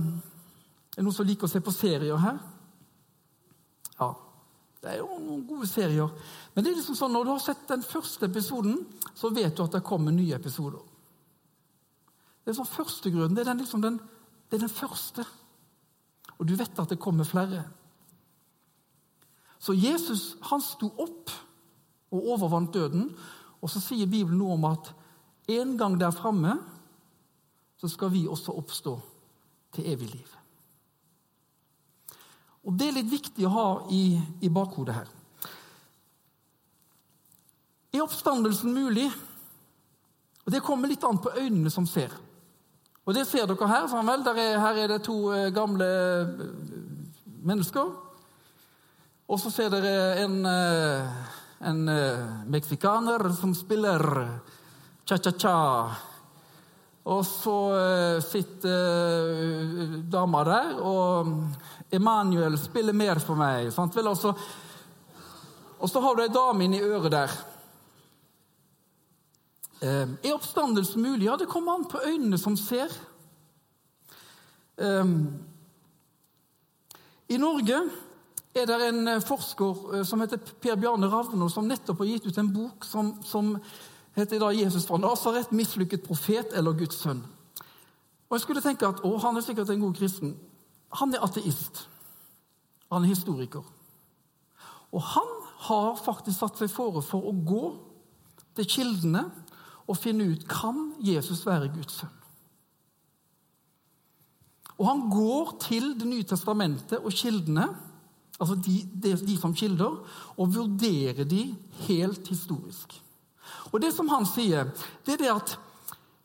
Er 0.92 0.98
det 0.98 1.06
noen 1.06 1.14
som 1.14 1.26
liker 1.26 1.46
å 1.46 1.52
se 1.52 1.62
på 1.62 1.74
serier 1.74 2.18
her? 2.20 2.40
Ja. 3.98 4.12
Det 4.82 4.90
er 4.90 4.98
jo 4.98 5.14
noen 5.14 5.44
gode 5.46 5.68
serier. 5.70 6.10
Men 6.52 6.64
det 6.64 6.72
er 6.72 6.80
liksom 6.80 6.96
sånn, 6.98 7.12
når 7.14 7.28
du 7.28 7.30
har 7.30 7.42
sett 7.44 7.68
den 7.70 7.84
første 7.86 8.26
episoden, 8.26 8.80
så 9.14 9.30
vet 9.30 9.54
du 9.54 9.62
at 9.62 9.76
det 9.76 9.84
kommer 9.86 10.10
nye 10.14 10.34
episoder. 10.34 10.80
Det 12.42 12.50
er 12.50 12.56
sånn 12.58 12.66
førstegrunnen. 12.66 13.36
det 13.38 13.44
er, 13.46 13.54
liksom 13.54 13.84
den, 13.84 14.00
det 14.50 14.58
er 14.58 14.64
den 14.64 14.74
første. 14.74 15.24
Og 16.34 16.48
du 16.50 16.56
vet 16.58 16.82
at 16.82 16.90
det 16.90 16.98
kommer 16.98 17.28
flere. 17.28 17.62
Så 19.62 19.76
Jesus 19.78 20.32
han 20.50 20.64
sto 20.66 20.90
opp 20.98 21.30
og 22.10 22.28
overvant 22.34 22.74
døden. 22.74 23.06
Og 23.62 23.70
så 23.70 23.78
sier 23.78 24.10
Bibelen 24.10 24.42
noe 24.42 24.58
om 24.58 24.66
at 24.72 24.90
en 25.54 25.76
gang 25.78 25.94
der 26.00 26.10
framme 26.10 26.58
så 27.78 27.86
skal 27.90 28.10
vi 28.10 28.26
også 28.26 28.58
oppstå 28.58 28.98
til 29.72 29.88
evig 29.92 30.12
liv. 30.12 30.38
Og 32.62 32.76
Det 32.78 32.88
er 32.88 32.96
litt 33.00 33.10
viktig 33.10 33.46
å 33.48 33.54
ha 33.56 33.68
i, 33.90 34.20
i 34.44 34.50
bakhodet 34.52 34.94
her. 34.94 35.08
Er 37.92 38.04
oppstandelsen 38.04 38.72
mulig? 38.72 39.08
Og 40.46 40.52
Det 40.52 40.62
kommer 40.64 40.90
litt 40.90 41.04
an 41.04 41.18
på 41.22 41.34
øynene 41.34 41.70
som 41.70 41.86
ser. 41.86 42.14
Og 43.04 43.14
Det 43.14 43.26
ser 43.26 43.48
dere 43.50 43.68
her. 43.68 43.88
Sånn 43.90 44.06
vel. 44.06 44.22
Er, 44.30 44.60
her 44.62 44.78
er 44.84 44.94
det 44.94 45.02
to 45.06 45.16
eh, 45.34 45.50
gamle 45.54 45.88
eh, 46.22 46.46
mennesker. 47.42 47.90
Og 49.26 49.40
så 49.40 49.50
ser 49.50 49.72
dere 49.72 50.22
en, 50.22 50.38
eh, 50.46 51.28
en 51.66 51.82
meksikaner 52.52 53.26
som 53.34 53.54
spiller 53.58 54.06
cha-cha-cha. 55.08 56.11
Og 57.02 57.24
så 57.26 57.54
sitter 58.22 59.96
dama 60.06 60.44
der, 60.46 60.76
og 60.78 61.32
Emanuel 61.90 62.54
spiller 62.60 62.94
mer 62.94 63.18
for 63.18 63.34
meg. 63.34 63.72
Sant 63.74 63.96
vel? 63.98 64.06
altså, 64.06 64.30
og 65.82 65.90
så 65.90 66.02
har 66.04 66.14
du 66.14 66.22
ei 66.22 66.30
dame 66.30 66.68
inni 66.68 66.78
øret 66.78 67.10
der. 67.10 67.34
Er 69.82 70.30
oppstandelsen 70.30 71.02
mulig? 71.02 71.26
Ja, 71.26 71.34
det 71.36 71.50
kommer 71.50 71.74
an 71.74 71.88
på 71.90 71.98
øynene 72.06 72.38
som 72.38 72.54
ser. 72.56 72.94
I 77.32 77.36
Norge 77.40 77.78
er 78.52 78.66
det 78.68 78.78
en 78.84 79.08
eh, 79.08 79.22
forsker 79.24 79.94
eh, 79.96 80.02
som 80.04 80.20
heter 80.20 80.40
Per 80.60 80.76
Bjarne 80.76 81.08
Ravno, 81.08 81.48
som 81.48 81.68
nettopp 81.68 82.02
har 82.02 82.10
gitt 82.10 82.26
ut 82.28 82.40
en 82.42 82.50
bok 82.52 82.84
som, 82.84 83.14
som 83.24 83.54
heter 84.16 84.38
da 84.38 84.50
'Jesus 84.50 84.86
fra 84.86 84.98
Nasaret 84.98 85.52
mislykket 85.52 86.02
profet 86.02 86.52
eller 86.52 86.72
Guds 86.72 87.04
sønn'. 87.04 87.24
Og 88.28 88.36
Jeg 88.36 88.40
skulle 88.40 88.60
tenke 88.60 88.86
at 88.86 89.00
å, 89.04 89.18
han 89.18 89.36
er 89.36 89.40
sikkert 89.40 89.70
en 89.70 89.80
god 89.80 89.94
kristen. 89.94 90.36
Han 90.92 91.14
er 91.14 91.24
ateist. 91.24 91.88
Han 92.92 93.04
er 93.04 93.08
historiker. 93.08 93.62
Og 94.92 95.02
han 95.02 95.28
har 95.56 95.96
faktisk 95.96 96.38
satt 96.38 96.58
seg 96.58 96.70
fore 96.70 97.02
for 97.02 97.24
å 97.28 97.32
gå 97.32 97.76
til 98.56 98.64
kildene 98.64 99.30
og 99.88 99.96
finne 99.96 100.24
ut 100.24 100.48
kan 100.48 100.92
Jesus 101.00 101.46
være 101.46 101.72
Guds 101.74 102.00
sønn. 102.00 102.18
Og 104.78 104.88
han 104.88 105.10
går 105.10 105.58
til 105.60 105.98
Det 105.98 106.08
nye 106.08 106.24
testamentet 106.24 106.98
og 106.98 107.12
kildene 107.12 107.68
altså 108.42 108.56
de, 108.58 108.80
de, 109.02 109.14
de, 109.26 109.36
som 109.38 109.54
kilder, 109.54 109.98
og 110.36 110.54
vurderer 110.54 111.24
de 111.28 111.44
helt 111.86 112.28
historisk. 112.28 112.96
Og 113.72 113.80
Det 113.80 113.92
som 113.94 114.08
han 114.08 114.26
sier, 114.26 114.70
det 115.06 115.14
er 115.14 115.22
det 115.22 115.32
at 115.32 115.58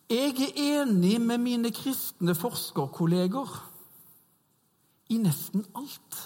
jeg 0.10 0.36
er 0.40 0.84
enig 0.84 1.18
med 1.22 1.42
mine 1.44 1.72
kristne 1.76 2.36
forskerkolleger 2.36 3.52
i 5.12 5.18
nesten 5.20 5.66
alt. 5.76 6.20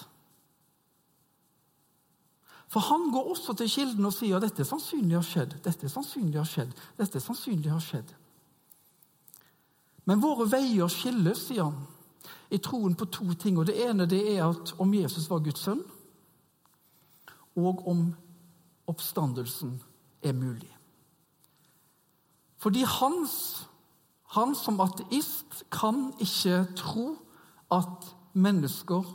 For 2.72 2.80
han 2.80 3.10
går 3.12 3.32
også 3.34 3.54
til 3.58 3.70
kilden 3.70 4.06
og 4.08 4.14
sier 4.16 4.38
at 4.38 4.46
dette 4.46 4.66
sannsynlig 4.66 5.18
har 5.18 5.26
skjedd. 5.28 5.58
Dette 5.66 5.90
sannsynlig 5.92 6.40
har 6.40 6.48
skjedd, 6.48 6.76
dette 6.98 7.20
sannsynlig 7.20 7.72
har 7.74 7.84
skjedd. 7.84 8.14
Men 10.08 10.22
våre 10.24 10.48
veier 10.50 10.90
skilles, 10.90 11.48
sier 11.50 11.68
han 11.68 11.82
i 12.52 12.60
troen 12.64 12.96
på 12.96 13.08
to 13.12 13.34
ting. 13.40 13.58
og 13.60 13.68
Det 13.68 13.78
ene 13.86 14.08
det 14.10 14.22
er 14.36 14.46
at 14.46 14.74
om 14.80 14.94
Jesus 14.94 15.30
var 15.30 15.44
Guds 15.44 15.66
sønn, 15.68 15.84
og 17.60 17.88
om 17.88 18.06
oppstandelsen 18.88 19.76
er 20.24 20.34
mulig. 20.34 20.70
Fordi 22.62 22.84
hans, 22.86 23.68
han 24.36 24.54
som 24.56 24.80
ateist 24.84 25.64
kan 25.74 26.12
ikke 26.22 26.60
tro 26.78 27.08
at 27.74 28.12
mennesker 28.38 29.08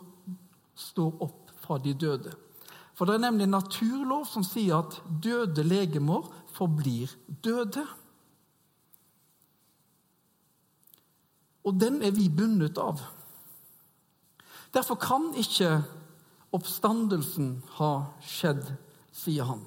står 0.75 1.23
opp 1.23 1.53
fra 1.63 1.79
de 1.79 1.95
døde. 1.95 2.33
For 2.97 3.07
det 3.07 3.15
er 3.17 3.27
nemlig 3.29 3.47
naturlov 3.53 4.25
som 4.27 4.45
sier 4.45 4.81
at 4.81 4.99
døde 5.23 5.63
legemer 5.63 6.27
forblir 6.57 7.13
døde. 7.45 7.85
Og 11.67 11.79
den 11.81 12.01
er 12.03 12.15
vi 12.17 12.29
bundet 12.33 12.79
av. 12.79 13.03
Derfor 14.75 14.99
kan 15.01 15.31
ikke 15.39 15.83
oppstandelsen 16.57 17.61
ha 17.79 17.93
skjedd, 18.25 18.75
sier 19.13 19.47
han. 19.51 19.63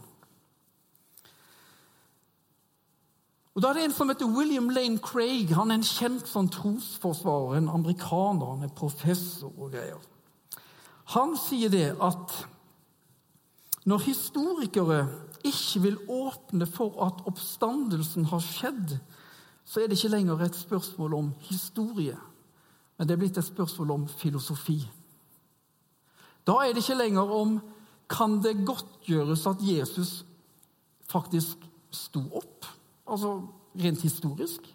Og 3.60 3.63
Da 3.63 3.74
er 3.74 3.74
det 3.74 3.82
en 3.89 3.92
som 3.92 4.08
heter 4.08 4.30
William 4.32 4.70
Lane 4.70 5.01
Craig. 5.04 5.50
Han 5.51 5.68
er 5.68 5.82
en 5.82 5.84
kjent 5.84 6.30
sånn 6.32 6.48
trosforsvarer, 6.48 7.58
en 7.58 7.66
amerikaner. 7.68 8.54
Han 8.54 8.63
er 8.63 8.72
professor 8.72 9.51
og 9.51 9.74
greier. 9.74 10.00
Han 11.12 11.36
sier 11.36 11.68
det 11.74 11.89
at 12.00 12.38
når 13.84 14.06
historikere 14.06 15.01
ikke 15.44 15.84
vil 15.89 16.00
åpne 16.08 16.70
for 16.72 17.04
at 17.04 17.20
oppstandelsen 17.28 18.30
har 18.32 18.48
skjedd, 18.48 18.96
så 19.68 19.84
er 19.84 19.92
det 19.92 20.00
ikke 20.00 20.13
lenger 20.16 20.48
et 20.48 20.56
spørsmål 20.56 21.20
om 21.20 21.30
historie, 21.51 22.16
men 22.96 23.12
det 23.12 23.18
er 23.18 23.24
blitt 23.25 23.44
et 23.44 23.51
spørsmål 23.51 23.92
om 23.98 24.10
filosofi. 24.24 24.80
Da 26.48 26.62
er 26.63 26.72
det 26.72 26.88
ikke 26.88 27.01
lenger 27.04 27.38
om 27.44 27.60
kan 28.08 28.39
det 28.39 28.62
godtgjøres 28.63 29.50
at 29.51 29.68
Jesus 29.68 30.22
faktisk 31.12 31.68
sto 31.92 32.24
opp, 32.39 32.78
altså 33.10 33.34
rent 33.80 34.01
historisk. 34.06 34.66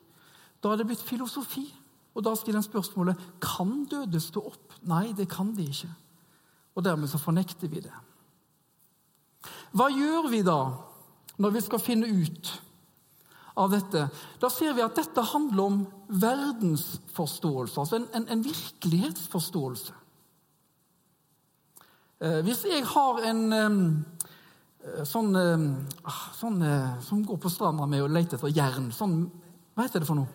Da 0.63 0.73
er 0.73 0.81
det 0.81 0.89
blitt 0.89 1.05
filosofi. 1.05 1.67
Og 2.15 2.23
da 2.23 2.35
stiller 2.39 2.61
en 2.61 2.67
spørsmålet 2.67 3.23
kan 3.43 3.85
døde 3.91 4.21
stå 4.23 4.43
opp. 4.53 4.77
Nei, 4.87 5.13
det 5.17 5.27
kan 5.33 5.51
de 5.57 5.67
ikke. 5.67 5.91
Og 6.75 6.85
dermed 6.87 7.11
så 7.11 7.19
fornekter 7.19 7.71
vi 7.71 7.83
det. 7.85 7.95
Hva 9.75 9.89
gjør 9.91 10.31
vi 10.31 10.45
da 10.47 10.61
når 11.43 11.57
vi 11.57 11.63
skal 11.65 11.83
finne 11.83 12.07
ut 12.07 12.53
av 13.59 13.75
dette? 13.75 14.07
Da 14.41 14.51
ser 14.51 14.77
vi 14.77 14.85
at 14.85 14.95
dette 14.99 15.27
handler 15.35 15.65
om 15.65 15.83
verdensforståelse, 16.23 17.81
altså 17.81 17.99
en, 17.99 18.09
en, 18.15 18.29
en 18.31 18.45
virkelighetsforståelse. 18.47 19.95
Eh, 22.23 22.41
hvis 22.47 22.63
jeg 22.71 22.87
har 22.87 23.23
en 23.27 23.43
sånn, 25.09 25.33
ah, 26.05 26.23
sånn 26.37 26.61
som 27.05 27.23
går 27.25 27.39
på 27.41 27.53
stranda 27.53 27.87
med 27.89 28.05
å 28.05 28.09
lete 28.11 28.37
etter 28.37 28.53
jern 28.53 28.91
sånn, 28.93 29.23
Hva 29.75 29.87
heter 29.87 30.05
det 30.05 30.07
for 30.07 30.21
noe? 30.21 30.29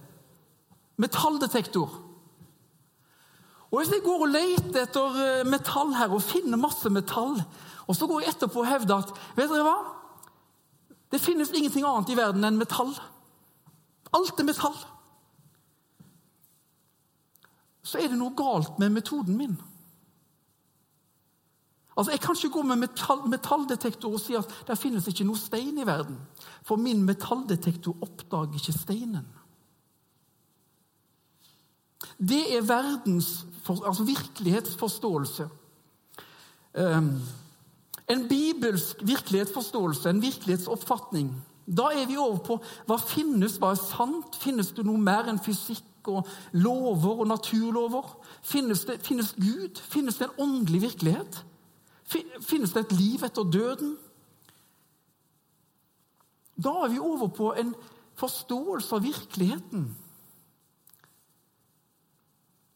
Metalldetektor. 0.99 1.93
Og 3.69 3.77
Hvis 3.79 3.93
jeg 3.93 4.03
går 4.03 4.25
og 4.25 4.33
leter 4.33 4.81
etter 4.81 5.19
eh, 5.23 5.45
metall 5.47 5.93
her 5.95 6.11
og 6.11 6.25
finner 6.25 6.59
masse 6.59 6.89
metall, 6.89 7.37
og 7.85 7.95
så 7.95 8.07
går 8.09 8.23
jeg 8.23 8.33
etterpå 8.33 8.63
og 8.63 8.67
hevder 8.69 9.03
at 9.05 9.13
vet 9.37 9.51
dere 9.51 9.65
hva? 9.65 9.77
Det 11.09 11.21
finnes 11.21 11.53
ingenting 11.53 11.85
annet 11.85 12.09
i 12.11 12.17
verden 12.17 12.45
enn 12.45 12.57
metall. 12.57 12.91
Alt 14.13 14.41
er 14.41 14.47
metall. 14.49 14.77
Så 17.85 18.01
er 18.01 18.09
det 18.09 18.17
noe 18.19 18.35
galt 18.37 18.77
med 18.81 18.93
metoden 18.93 19.37
min. 19.37 19.55
Altså, 21.99 22.11
Jeg 22.11 22.19
kan 22.23 22.35
ikke 22.35 22.53
gå 22.53 22.61
med 22.61 22.75
metall, 22.79 23.25
metalldetektor 23.27 24.13
og 24.15 24.21
si 24.23 24.37
at 24.39 24.47
det 24.67 24.77
finnes 24.79 25.07
ikke 25.11 25.25
noe 25.27 25.37
stein 25.37 25.81
i 25.81 25.87
verden. 25.87 26.15
For 26.63 26.79
min 26.79 27.01
metalldetektor 27.03 27.97
oppdager 28.05 28.55
ikke 28.55 28.75
steinen. 28.77 29.27
Det 32.15 32.39
er 32.55 32.63
verdens 32.63 33.45
altså 33.67 34.03
virkelighetsforståelse. 34.07 35.49
Um, 36.79 37.11
en 38.09 38.27
bibelsk 38.29 39.03
virkelighetsforståelse, 39.03 40.09
en 40.09 40.21
virkelighetsoppfatning. 40.21 41.35
Da 41.77 41.91
er 41.93 42.07
vi 42.07 42.17
over 42.17 42.39
på 42.45 42.61
hva 42.87 42.97
finnes, 43.03 43.59
hva 43.59 43.73
er 43.75 43.83
sant? 43.83 44.39
Finnes 44.39 44.71
det 44.71 44.87
noe 44.87 45.03
mer 45.03 45.27
enn 45.29 45.43
fysikk 45.43 46.07
og 46.07 46.27
lover 46.55 47.25
og 47.25 47.27
naturlover? 47.27 48.15
Finnes, 48.41 48.87
det, 48.87 49.01
finnes 49.05 49.35
Gud? 49.35 49.83
Finnes 49.91 50.17
det 50.17 50.29
en 50.29 50.41
åndelig 50.47 50.81
virkelighet? 50.87 51.43
Finnes 52.09 52.73
det 52.73 52.87
et 52.87 52.97
liv 52.97 53.23
etter 53.25 53.45
døden? 53.45 53.97
Da 56.59 56.73
er 56.83 56.91
vi 56.91 56.99
over 56.99 57.29
på 57.31 57.53
en 57.59 57.73
forståelse 58.19 58.95
av 58.97 59.05
virkeligheten 59.05 59.89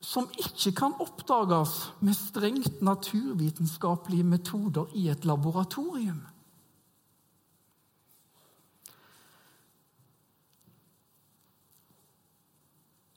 som 0.04 0.28
ikke 0.36 0.74
kan 0.76 0.96
oppdages 1.02 1.74
med 2.04 2.16
strengt 2.18 2.82
naturvitenskapelige 2.84 4.28
metoder 4.28 4.92
i 5.00 5.08
et 5.10 5.26
laboratorium. 5.26 6.20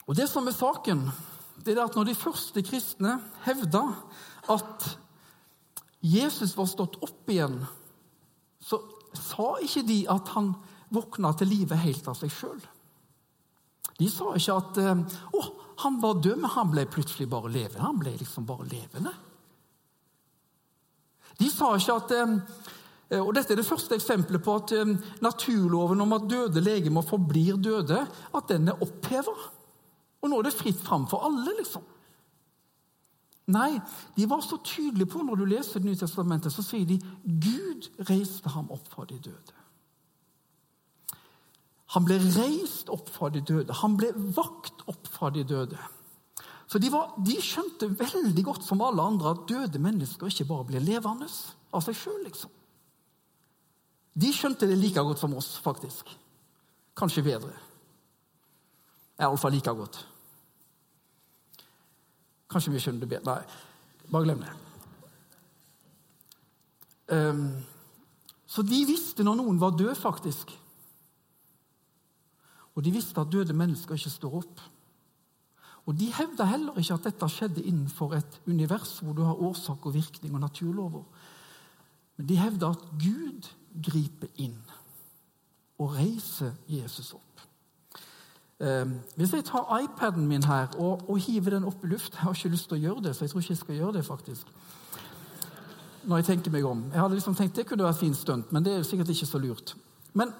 Og 0.06 0.14
Det 0.14 0.28
som 0.30 0.46
er 0.46 0.54
saken, 0.54 1.08
det 1.66 1.74
er 1.74 1.82
at 1.84 1.96
når 1.98 2.04
de 2.06 2.14
første 2.14 2.62
kristne 2.62 3.16
hevda 3.42 3.82
at 4.54 4.86
Jesus 6.00 6.56
var 6.56 6.68
stått 6.70 6.98
opp 7.02 7.30
igjen, 7.30 7.58
så 8.60 8.80
sa 9.16 9.56
ikke 9.64 9.84
de 9.88 10.00
at 10.12 10.28
han 10.34 10.52
våkna 10.92 11.32
til 11.38 11.50
livet 11.50 11.82
helt 11.82 12.08
av 12.10 12.18
seg 12.18 12.32
sjøl. 12.32 12.60
De 13.96 14.08
sa 14.12 14.34
ikke 14.36 14.58
at 14.60 14.80
eh, 14.82 15.16
å, 15.32 15.42
han 15.84 16.00
var 16.02 16.20
død, 16.20 16.42
men 16.42 16.52
han 16.52 16.70
ble 16.72 16.84
plutselig 16.90 17.28
bare 17.32 17.52
levende. 17.52 17.84
Han 17.84 18.00
ble 18.00 18.12
liksom 18.18 18.46
bare 18.48 18.68
levende. 18.68 19.12
De 21.40 21.48
sa 21.52 21.72
ikke 21.76 21.96
at 22.02 22.16
eh, 22.16 22.36
og 23.22 23.28
Dette 23.36 23.54
er 23.54 23.60
det 23.60 23.68
første 23.68 23.94
eksempelet 23.94 24.42
på 24.42 24.56
at 24.60 24.72
eh, 24.76 24.94
naturloven 25.24 26.04
om 26.04 26.16
at 26.16 26.28
døde 26.28 26.62
legemer 26.62 27.06
forblir 27.06 27.60
døde, 27.62 28.02
at 28.06 28.48
den 28.52 28.68
er 28.72 28.82
oppheva. 28.84 29.34
Og 30.20 30.32
nå 30.32 30.40
er 30.40 30.48
det 30.48 30.56
fritt 30.58 30.80
fram 30.82 31.06
for 31.08 31.24
alle, 31.28 31.54
liksom. 31.60 31.84
Nei, 33.46 33.76
de 34.16 34.26
var 34.26 34.40
så 34.42 34.58
tydelige 34.58 35.06
på 35.12 35.22
når 35.22 35.38
du 35.38 35.44
leser 35.46 35.78
Det 35.78 35.86
nye 35.86 35.98
testamentet, 36.00 36.50
så 36.52 36.64
sier 36.66 36.86
de 36.88 36.98
Gud 37.22 37.86
reiste 38.08 38.50
ham 38.50 38.72
opp 38.74 38.88
fra 38.90 39.06
de 39.06 39.20
døde. 39.22 39.54
Han 41.94 42.06
ble 42.08 42.16
reist 42.18 42.90
opp 42.90 43.12
fra 43.14 43.30
de 43.30 43.44
døde. 43.46 43.76
Han 43.82 43.94
ble 43.98 44.10
vakt 44.34 44.82
opp 44.90 45.06
fra 45.06 45.30
de 45.30 45.44
døde. 45.46 45.78
Så 46.66 46.80
de, 46.82 46.90
var, 46.90 47.12
de, 47.22 47.36
skjønte 47.38 47.92
veldig 47.94 48.42
godt 48.48 48.66
som 48.66 48.82
alle 48.82 49.04
andre 49.04 49.36
at 49.36 49.44
døde 49.46 49.78
mennesker 49.78 50.26
ikke 50.32 50.48
bare 50.48 50.66
blir 50.72 50.82
levende 50.82 51.28
av 51.70 51.84
seg 51.86 51.94
sjøl. 51.94 52.18
Liksom. 52.26 52.50
De 54.18 54.32
skjønte 54.34 54.66
det 54.66 54.80
like 54.80 55.06
godt 55.06 55.22
som 55.22 55.36
oss, 55.38 55.52
faktisk. 55.62 56.10
Kanskje 56.98 57.22
bedre. 57.22 57.54
Iallfall 59.22 59.54
like 59.54 59.76
godt. 59.78 60.02
Kanskje 62.50 62.72
vi 62.74 62.82
skjønner 62.82 63.04
det 63.04 63.10
bedre. 63.10 63.34
Nei, 63.34 64.10
bare 64.12 64.28
glem 64.28 64.44
det. 64.44 64.52
Um, 67.16 67.42
så 68.46 68.62
de 68.66 68.78
visste 68.88 69.26
når 69.26 69.40
noen 69.40 69.58
var 69.62 69.76
død, 69.78 69.94
faktisk. 69.98 70.52
Og 72.76 72.84
de 72.84 72.92
visste 72.92 73.20
at 73.20 73.32
døde 73.32 73.56
mennesker 73.56 73.96
ikke 73.96 74.12
står 74.12 74.40
opp. 74.42 74.62
Og 75.86 75.94
De 75.98 76.08
hevda 76.10 76.48
heller 76.50 76.78
ikke 76.80 76.96
at 76.98 77.04
dette 77.06 77.28
skjedde 77.30 77.62
innenfor 77.62 78.16
et 78.16 78.40
univers 78.50 78.98
hvor 79.00 79.14
du 79.14 79.22
har 79.22 79.38
årsak 79.38 79.86
og 79.86 79.94
virkning 79.94 80.34
og 80.34 80.42
naturlover. 80.42 81.04
Men 82.16 82.26
de 82.26 82.38
hevda 82.40 82.72
at 82.74 82.82
Gud 82.98 83.46
griper 83.86 84.32
inn 84.42 84.58
og 85.78 85.94
reiser 85.94 86.56
Jesus 86.68 87.12
opp. 87.14 87.45
Eh, 88.60 88.86
hvis 89.16 89.32
jeg 89.32 89.44
tar 89.44 89.78
iPaden 89.78 90.26
min 90.26 90.44
her 90.44 90.66
og, 90.78 91.10
og, 91.10 91.18
hiver 91.18 91.50
den 91.50 91.64
opp 91.64 91.84
i 91.84 91.86
luft 91.86 92.14
Jeg 92.14 92.22
har 92.22 92.32
ikke 92.32 92.48
lyst 92.48 92.68
til 92.68 92.78
å 92.78 92.80
gjøre 92.80 93.02
det, 93.04 93.16
så 93.16 93.24
jeg 93.24 93.30
tror 93.30 93.40
ikke 93.40 93.52
jeg 93.52 93.58
skal 93.58 93.74
gjøre 93.74 93.92
det. 93.92 94.04
faktisk. 94.04 94.46
Når 96.04 96.16
jeg 96.16 96.24
tenker 96.24 96.50
meg 96.50 96.64
om. 96.64 96.84
Jeg 96.92 97.00
hadde 97.00 97.14
liksom 97.14 97.34
tenkt 97.34 97.56
Det 97.56 97.66
kunne 97.66 97.84
vært 97.84 98.00
fint 98.00 98.16
stunt, 98.16 98.52
men 98.52 98.64
det 98.64 98.72
er 98.72 98.82
sikkert 98.82 99.12
ikke 99.12 99.26
så 99.26 99.38
lurt. 99.38 99.76
Men 100.14 100.32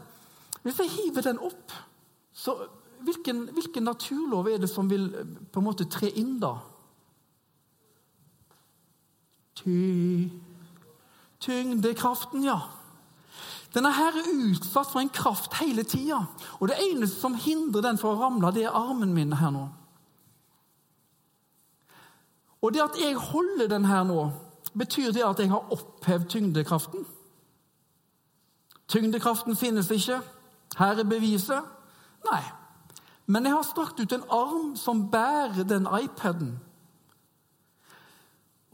hvis 0.63 0.79
jeg 0.79 0.95
hiver 0.95 1.29
den 1.29 1.39
opp 1.39 1.73
så 2.33 2.57
hvilken, 3.05 3.49
hvilken, 3.53 3.83
naturlov 3.83 4.49
er 4.49 4.59
det 4.59 4.71
som 4.71 4.91
vil 4.91 5.15
eh, 5.15 5.37
på 5.53 5.61
en 5.61 5.65
måte 5.65 5.85
tre 5.85 6.09
inn, 6.09 6.39
da? 6.41 6.57
Ty 9.57 10.29
Tyngdekraften, 11.41 12.45
ja. 12.45 12.57
Denne 13.77 13.93
her 13.93 14.15
er 14.17 14.29
utsatt 14.33 14.89
for 14.89 15.03
en 15.03 15.13
kraft 15.13 15.59
hele 15.61 15.85
tida. 15.85 16.23
Og 16.61 16.71
det 16.71 16.79
eneste 16.81 17.21
som 17.21 17.37
hindrer 17.37 17.85
den 17.85 17.99
for 18.01 18.15
å 18.15 18.23
ramle, 18.23 18.55
det 18.57 18.65
er 18.65 18.77
armen 18.77 19.13
min 19.13 19.37
her 19.37 19.53
nå. 19.53 19.67
Og 22.65 22.73
det 22.73 22.81
at 22.83 22.97
jeg 22.99 23.19
holder 23.21 23.69
den 23.69 23.85
her 23.85 24.07
nå, 24.09 24.31
betyr 24.73 25.13
det 25.13 25.25
at 25.27 25.43
jeg 25.43 25.53
har 25.53 25.69
opphevd 25.77 26.31
tyngdekraften? 26.33 27.05
Tyngdekraften 28.89 29.57
finnes 29.57 29.91
ikke. 29.93 30.23
Her 30.79 31.03
er 31.03 31.09
beviset. 31.09 31.69
Nei. 32.31 32.43
Men 33.27 33.45
jeg 33.45 33.59
har 33.59 33.67
strakt 33.67 34.01
ut 34.01 34.13
en 34.13 34.25
arm 34.31 34.73
som 34.77 35.05
bærer 35.11 35.67
den 35.69 35.89
iPaden. 36.01 36.57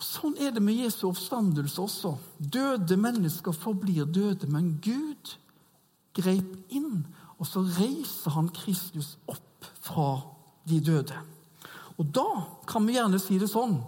Sånn 0.03 0.35
er 0.43 0.51
det 0.51 0.63
med 0.65 0.81
Jesu 0.83 1.07
oppstandelse 1.09 1.83
også. 1.83 2.17
Døde 2.39 2.97
mennesker 2.99 3.55
forblir 3.55 4.09
døde, 4.11 4.49
men 4.51 4.75
Gud 4.83 5.37
grep 6.17 6.75
inn, 6.75 7.05
og 7.39 7.47
så 7.49 7.63
reiser 7.79 8.35
han 8.35 8.51
Kristus 8.55 9.15
opp 9.31 9.69
fra 9.83 10.09
de 10.69 10.81
døde. 10.83 11.17
Og 11.99 12.09
Da 12.11 12.27
kan 12.67 12.87
vi 12.87 12.97
gjerne 12.97 13.21
si 13.23 13.39
det 13.39 13.51
sånn 13.53 13.79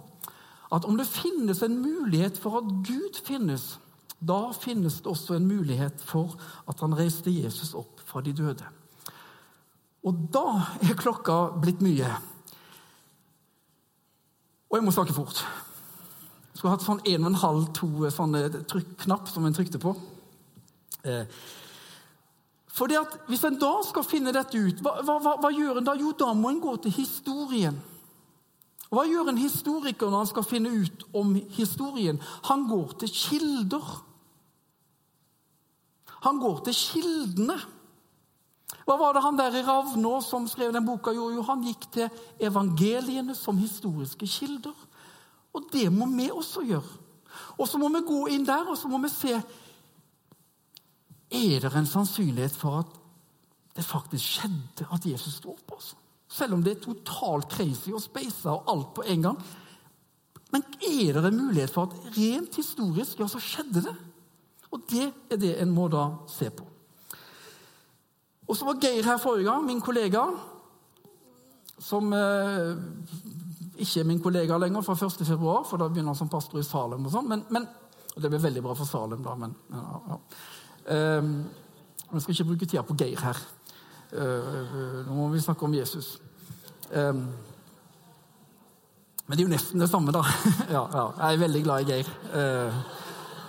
at 0.71 0.85
om 0.87 0.97
det 0.97 1.07
finnes 1.07 1.61
en 1.63 1.77
mulighet 1.81 2.37
for 2.41 2.61
at 2.61 2.69
Gud 2.87 3.19
finnes, 3.25 3.75
da 4.19 4.53
finnes 4.55 5.01
det 5.01 5.11
også 5.11 5.35
en 5.35 5.47
mulighet 5.47 6.01
for 6.01 6.37
at 6.69 6.79
han 6.81 6.95
reiste 6.95 7.33
Jesus 7.33 7.75
opp 7.75 8.01
fra 8.07 8.23
de 8.23 8.33
døde. 8.33 8.65
Og 10.05 10.25
da 10.33 10.47
er 10.85 10.97
klokka 10.97 11.57
blitt 11.61 11.83
mye. 11.83 12.09
Og 14.69 14.77
jeg 14.77 14.85
må 14.85 14.93
snakke 14.93 15.15
fort. 15.15 15.43
Skulle 16.65 16.79
hatt 16.79 16.85
sånn 16.87 17.01
en 17.05 17.25
og 17.27 17.29
en 17.29 17.35
halv, 17.37 17.65
to 17.77 17.87
sånne 18.09 18.39
knapp 19.03 19.27
som 19.29 19.43
en 19.45 19.53
trykte 19.53 19.77
på. 19.77 19.91
Eh. 21.05 21.27
Fordi 22.73 22.95
at 22.97 23.19
Hvis 23.27 23.43
en 23.45 23.59
da 23.61 23.69
skal 23.85 24.01
finne 24.01 24.33
dette 24.33 24.57
ut, 24.57 24.79
hva, 24.81 24.95
hva, 25.05 25.35
hva 25.43 25.51
gjør 25.53 25.77
en 25.77 25.85
da? 25.85 25.93
Jo, 25.93 26.15
da 26.17 26.31
må 26.33 26.49
en 26.49 26.63
gå 26.63 26.73
til 26.81 26.95
historien. 26.95 27.77
Og 28.87 28.97
Hva 28.97 29.03
gjør 29.05 29.29
en 29.29 29.37
historiker 29.43 30.09
når 30.09 30.23
han 30.23 30.31
skal 30.31 30.47
finne 30.49 30.71
ut 30.73 31.05
om 31.13 31.35
historien? 31.53 32.17
Han 32.49 32.65
går 32.71 32.97
til 33.03 33.13
kilder. 33.13 33.93
Han 36.25 36.41
går 36.41 36.65
til 36.65 36.79
kildene. 36.79 37.59
Hva 38.89 38.97
var 38.97 39.13
det 39.13 39.21
han 39.27 39.37
der 39.37 39.61
i 39.61 39.63
Ravnå 39.69 40.17
som 40.25 40.49
skrev 40.49 40.73
den 40.73 40.89
boka 40.89 41.13
Jo, 41.13 41.29
Jo, 41.37 41.45
han 41.45 41.61
gikk 41.69 41.91
til 41.93 42.09
evangeliene 42.41 43.37
som 43.37 43.61
historiske 43.61 44.25
kilder. 44.25 44.73
Og 45.55 45.69
det 45.71 45.87
må 45.93 46.07
vi 46.11 46.29
også 46.31 46.63
gjøre. 46.67 47.01
Og 47.57 47.67
så 47.67 47.79
må 47.79 47.89
vi 47.93 48.03
gå 48.07 48.21
inn 48.35 48.47
der 48.47 48.67
og 48.71 48.77
så 48.79 48.89
må 48.91 48.99
vi 49.03 49.11
se 49.11 49.35
Er 51.35 51.59
det 51.63 51.71
en 51.75 51.87
sannsynlighet 51.89 52.55
for 52.55 52.83
at 52.83 52.91
det 53.75 53.83
faktisk 53.83 54.37
skjedde 54.37 54.87
at 54.93 55.05
Jesus 55.05 55.39
sto 55.39 55.55
opp? 55.55 55.75
Altså? 55.75 55.95
Selv 56.27 56.53
om 56.53 56.63
det 56.63 56.75
er 56.75 56.83
totalt 56.83 57.51
crazy 57.51 57.91
og 57.91 58.03
speisa 58.03 58.53
og 58.53 58.69
alt 58.71 58.93
på 58.95 59.03
en 59.07 59.21
gang. 59.21 59.39
Men 60.53 60.63
er 60.79 61.19
det 61.19 61.31
en 61.31 61.41
mulighet 61.47 61.73
for 61.73 61.89
at 61.89 62.17
rent 62.17 62.55
historisk 62.55 63.19
ja, 63.19 63.27
så 63.27 63.41
skjedde 63.43 63.83
det? 63.87 63.95
Og 64.71 64.83
det 64.91 65.09
er 65.31 65.39
det 65.39 65.55
en 65.61 65.71
må 65.71 65.87
da 65.91 66.07
se 66.31 66.49
på. 66.49 66.67
Og 68.47 68.57
så 68.57 68.67
var 68.67 68.79
Geir 68.81 69.03
her 69.03 69.17
forrige 69.17 69.49
gang, 69.49 69.65
min 69.65 69.81
kollega, 69.81 70.21
som 71.79 72.13
eh, 72.13 72.77
ikke 73.77 74.03
min 74.03 74.21
kollega 74.23 74.57
lenger 74.57 74.81
fra 74.81 74.93
1. 74.93 75.25
februar, 75.27 75.63
for 75.69 75.77
da 75.77 75.87
begynner 75.89 76.13
han 76.13 76.19
som 76.19 76.29
pastor 76.29 76.59
i 76.59 76.63
Salem. 76.63 77.05
og 77.05 77.11
sånn, 77.11 77.27
men, 77.27 77.43
men, 77.49 77.67
og 78.15 78.21
Det 78.21 78.29
blir 78.29 78.39
veldig 78.39 78.63
bra 78.63 78.73
for 78.73 78.85
Salem, 78.85 79.23
da, 79.23 79.35
men 79.35 79.55
ja, 79.71 80.01
ja. 80.09 80.19
Um, 81.17 81.45
Jeg 82.13 82.21
skal 82.21 82.33
ikke 82.33 82.43
bruke 82.43 82.65
tida 82.65 82.81
på 82.85 82.95
Geir 82.95 83.19
her. 83.19 83.37
Uh, 84.13 85.01
nå 85.07 85.13
må 85.13 85.27
vi 85.33 85.41
snakke 85.41 85.65
om 85.65 85.73
Jesus. 85.73 86.21
Um, 86.93 87.25
men 89.25 89.37
det 89.37 89.39
er 89.39 89.47
jo 89.47 89.53
nesten 89.55 89.81
det 89.81 89.89
samme, 89.89 90.13
da. 90.13 90.21
ja, 90.75 90.85
Jeg 91.17 91.33
er 91.33 91.37
veldig 91.37 91.63
glad 91.63 91.81
i 91.81 91.91
Geir. 91.91 92.11
Uh, 92.31 92.75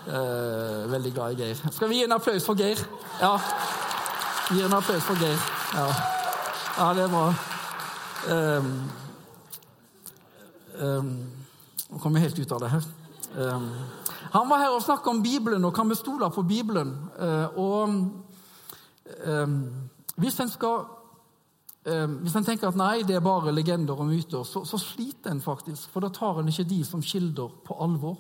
uh, 0.09 0.93
veldig 0.93 1.15
glad 1.15 1.37
i 1.37 1.43
Geir. 1.43 1.61
Skal 1.71 1.89
vi 1.89 2.01
gi 2.01 2.05
en 2.05 2.17
applaus 2.17 2.47
for 2.47 2.55
Geir? 2.55 2.81
Ja. 3.21 3.37
Gi 4.51 4.63
en 4.63 4.73
applaus 4.73 5.05
for 5.05 5.21
Geir. 5.21 5.39
Ja. 5.75 5.89
ja, 6.79 6.95
det 6.95 7.05
er 7.05 7.13
bra. 7.13 7.35
Um, 8.33 9.06
nå 10.81 12.01
kom 12.03 12.17
jeg 12.17 12.27
helt 12.27 12.39
ut 12.43 12.53
av 12.57 12.61
det 12.63 12.73
her. 12.75 12.85
Um, 13.37 13.71
han 14.33 14.49
var 14.51 14.63
her 14.63 14.75
og 14.75 14.85
snakka 14.85 15.11
om 15.11 15.23
Bibelen, 15.23 15.65
og 15.65 15.75
kan 15.77 15.89
vi 15.89 15.97
stole 15.99 16.29
på 16.33 16.43
Bibelen? 16.47 16.95
Uh, 17.21 17.47
og 17.57 17.81
hvis 20.17 20.41
en 20.43 20.51
skal 20.51 20.93
hvis 21.87 22.35
en 22.35 22.43
tenker 22.43 22.67
at 22.67 22.75
nei, 22.75 23.05
det 23.07 23.15
er 23.15 23.23
bare 23.23 23.53
legender 23.55 23.95
og 23.95 24.09
myter, 24.09 24.43
så, 24.43 24.65
så 24.67 24.75
sliter 24.83 25.31
en 25.31 25.39
faktisk. 25.39 25.87
For 25.93 26.03
da 26.03 26.11
tar 26.11 26.41
en 26.41 26.49
ikke 26.51 26.67
de 26.67 26.81
som 26.83 26.99
kilder, 26.99 27.53
på 27.63 27.77
alvor. 27.79 28.17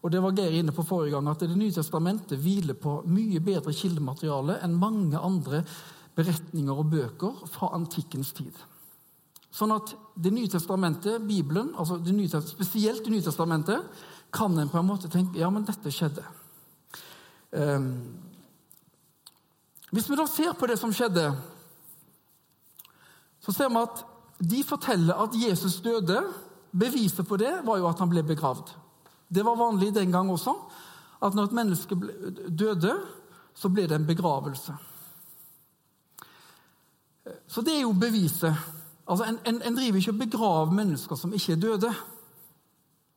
Og 0.00 0.12
det 0.12 0.22
var 0.22 0.32
Geir 0.36 0.56
inne 0.60 0.72
på 0.74 0.86
forrige 0.86 1.12
gang, 1.16 1.28
at 1.28 1.40
Det 1.44 1.56
nye 1.58 1.74
testamentet 1.74 2.38
hviler 2.38 2.78
på 2.78 3.02
mye 3.10 3.40
bedre 3.44 3.74
kildemateriale 3.74 4.60
enn 4.64 4.78
mange 4.78 5.18
andre 5.18 5.64
beretninger 6.18 6.74
og 6.74 6.90
bøker 6.90 7.46
fra 7.50 7.72
antikkens 7.74 8.32
tid. 8.32 8.54
Sånn 9.58 9.74
at 9.74 9.94
Det 10.18 10.30
nye 10.34 10.50
testamentet, 10.50 11.22
Bibelen, 11.22 11.72
altså 11.78 11.98
det 12.02 12.14
nye, 12.14 12.40
spesielt 12.42 13.04
Det 13.04 13.12
nye 13.12 13.22
testamentet, 13.22 13.84
kan 14.32 14.58
en 14.58 14.68
på 14.68 14.78
en 14.78 14.86
måte 14.86 15.08
tenke 15.08 15.38
ja, 15.40 15.48
men 15.50 15.64
dette 15.64 15.90
skjedde. 15.94 16.24
Um, 17.50 18.18
hvis 19.88 20.10
vi 20.10 20.18
da 20.18 20.26
ser 20.28 20.52
på 20.52 20.68
det 20.68 20.76
som 20.76 20.92
skjedde, 20.92 21.30
så 23.40 23.54
ser 23.56 23.70
vi 23.72 23.80
at 23.80 24.02
de 24.38 24.60
forteller 24.68 25.16
at 25.24 25.38
Jesus 25.38 25.78
døde. 25.80 26.20
Beviset 26.76 27.24
på 27.24 27.38
det 27.40 27.54
var 27.64 27.80
jo 27.80 27.88
at 27.88 28.02
han 28.04 28.10
ble 28.12 28.20
begravd. 28.28 28.74
Det 29.32 29.44
var 29.44 29.56
vanlig 29.56 29.94
den 29.96 30.12
gang 30.12 30.28
også 30.30 30.52
at 31.24 31.34
når 31.34 31.48
et 31.48 31.56
menneske 31.56 31.96
døde, 32.48 32.92
så 33.56 33.70
ble 33.72 33.88
det 33.88 33.96
en 33.96 34.06
begravelse. 34.06 34.76
Så 37.48 37.64
det 37.64 37.78
er 37.78 37.86
jo 37.86 37.96
beviset. 37.96 38.54
Altså, 39.08 39.24
En, 39.24 39.38
en, 39.46 39.62
en 39.62 39.76
driver 39.76 39.96
ikke 39.96 40.12
og 40.12 40.18
begraver 40.18 40.70
mennesker 40.70 41.16
som 41.16 41.32
ikke 41.32 41.52
er 41.52 41.60
døde. 41.62 41.92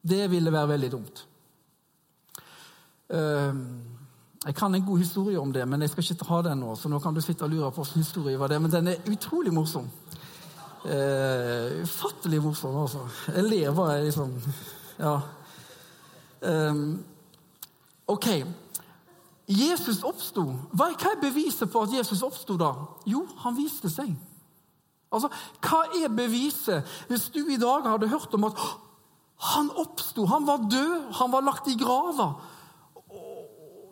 Det 0.10 0.32
ville 0.32 0.52
være 0.52 0.68
veldig 0.68 0.92
dumt. 0.92 1.28
Uh, 3.12 3.56
jeg 4.46 4.56
kan 4.56 4.76
en 4.76 4.86
god 4.86 4.98
historie 4.98 5.40
om 5.40 5.54
det, 5.54 5.68
men 5.68 5.82
jeg 5.82 5.90
skal 5.90 6.04
ikke 6.04 6.26
ha 6.26 6.42
den 6.42 6.64
nå. 6.64 6.76
så 6.76 6.90
nå 6.90 7.00
kan 7.00 7.14
du 7.14 7.22
sitte 7.22 7.44
og 7.44 7.50
lure 7.50 7.72
på 7.72 7.84
hvilken 7.84 8.02
historie 8.02 8.40
var 8.40 8.48
det, 8.48 8.62
Men 8.62 8.72
den 8.72 8.88
er 8.88 9.12
utrolig 9.12 9.54
morsom. 9.54 9.90
Uh, 10.86 11.84
ufattelig 11.84 12.42
morsom, 12.42 12.78
altså. 12.78 13.08
Jeg 13.36 13.44
ler 13.44 13.76
bare 13.76 14.04
liksom 14.04 14.42
Ja. 15.00 15.20
Um, 16.42 17.04
ok. 18.08 18.28
Jesus 19.48 20.04
oppsto. 20.04 20.44
Hva 20.72 20.90
er 20.90 21.22
beviset 21.22 21.72
på 21.72 21.82
at 21.82 21.94
Jesus 21.94 22.22
oppsto 22.22 22.58
da? 22.58 22.74
Jo, 23.06 23.28
han 23.38 23.58
viste 23.58 23.90
seg. 23.90 24.16
Altså, 25.12 25.28
Hva 25.60 25.84
er 26.00 26.14
beviset 26.16 26.88
hvis 27.10 27.28
du 27.36 27.44
i 27.44 27.60
dag 27.60 27.88
hadde 27.88 28.10
hørt 28.12 28.34
om 28.38 28.48
at 28.48 28.60
han 29.52 29.72
oppsto, 29.82 30.26
han 30.30 30.46
var 30.48 30.68
død, 30.70 31.12
han 31.18 31.32
var 31.34 31.44
lagt 31.46 31.68
i 31.68 31.78
grava? 31.80 32.32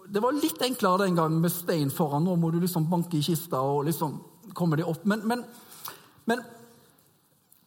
Det 0.10 0.22
var 0.24 0.38
litt 0.38 0.62
enklere 0.66 1.06
den 1.06 1.18
gangen 1.18 1.42
med 1.42 1.54
stein 1.54 1.92
foran. 1.94 2.24
Nå 2.26 2.36
må 2.40 2.50
du 2.54 2.60
liksom 2.62 2.88
banke 2.90 3.20
i 3.20 3.26
kista 3.26 3.62
og 3.62 3.84
liksom 3.90 4.16
komme 4.58 4.80
deg 4.80 4.90
opp. 4.90 5.04
Men, 5.06 5.26
men, 5.28 5.44
men, 6.26 6.42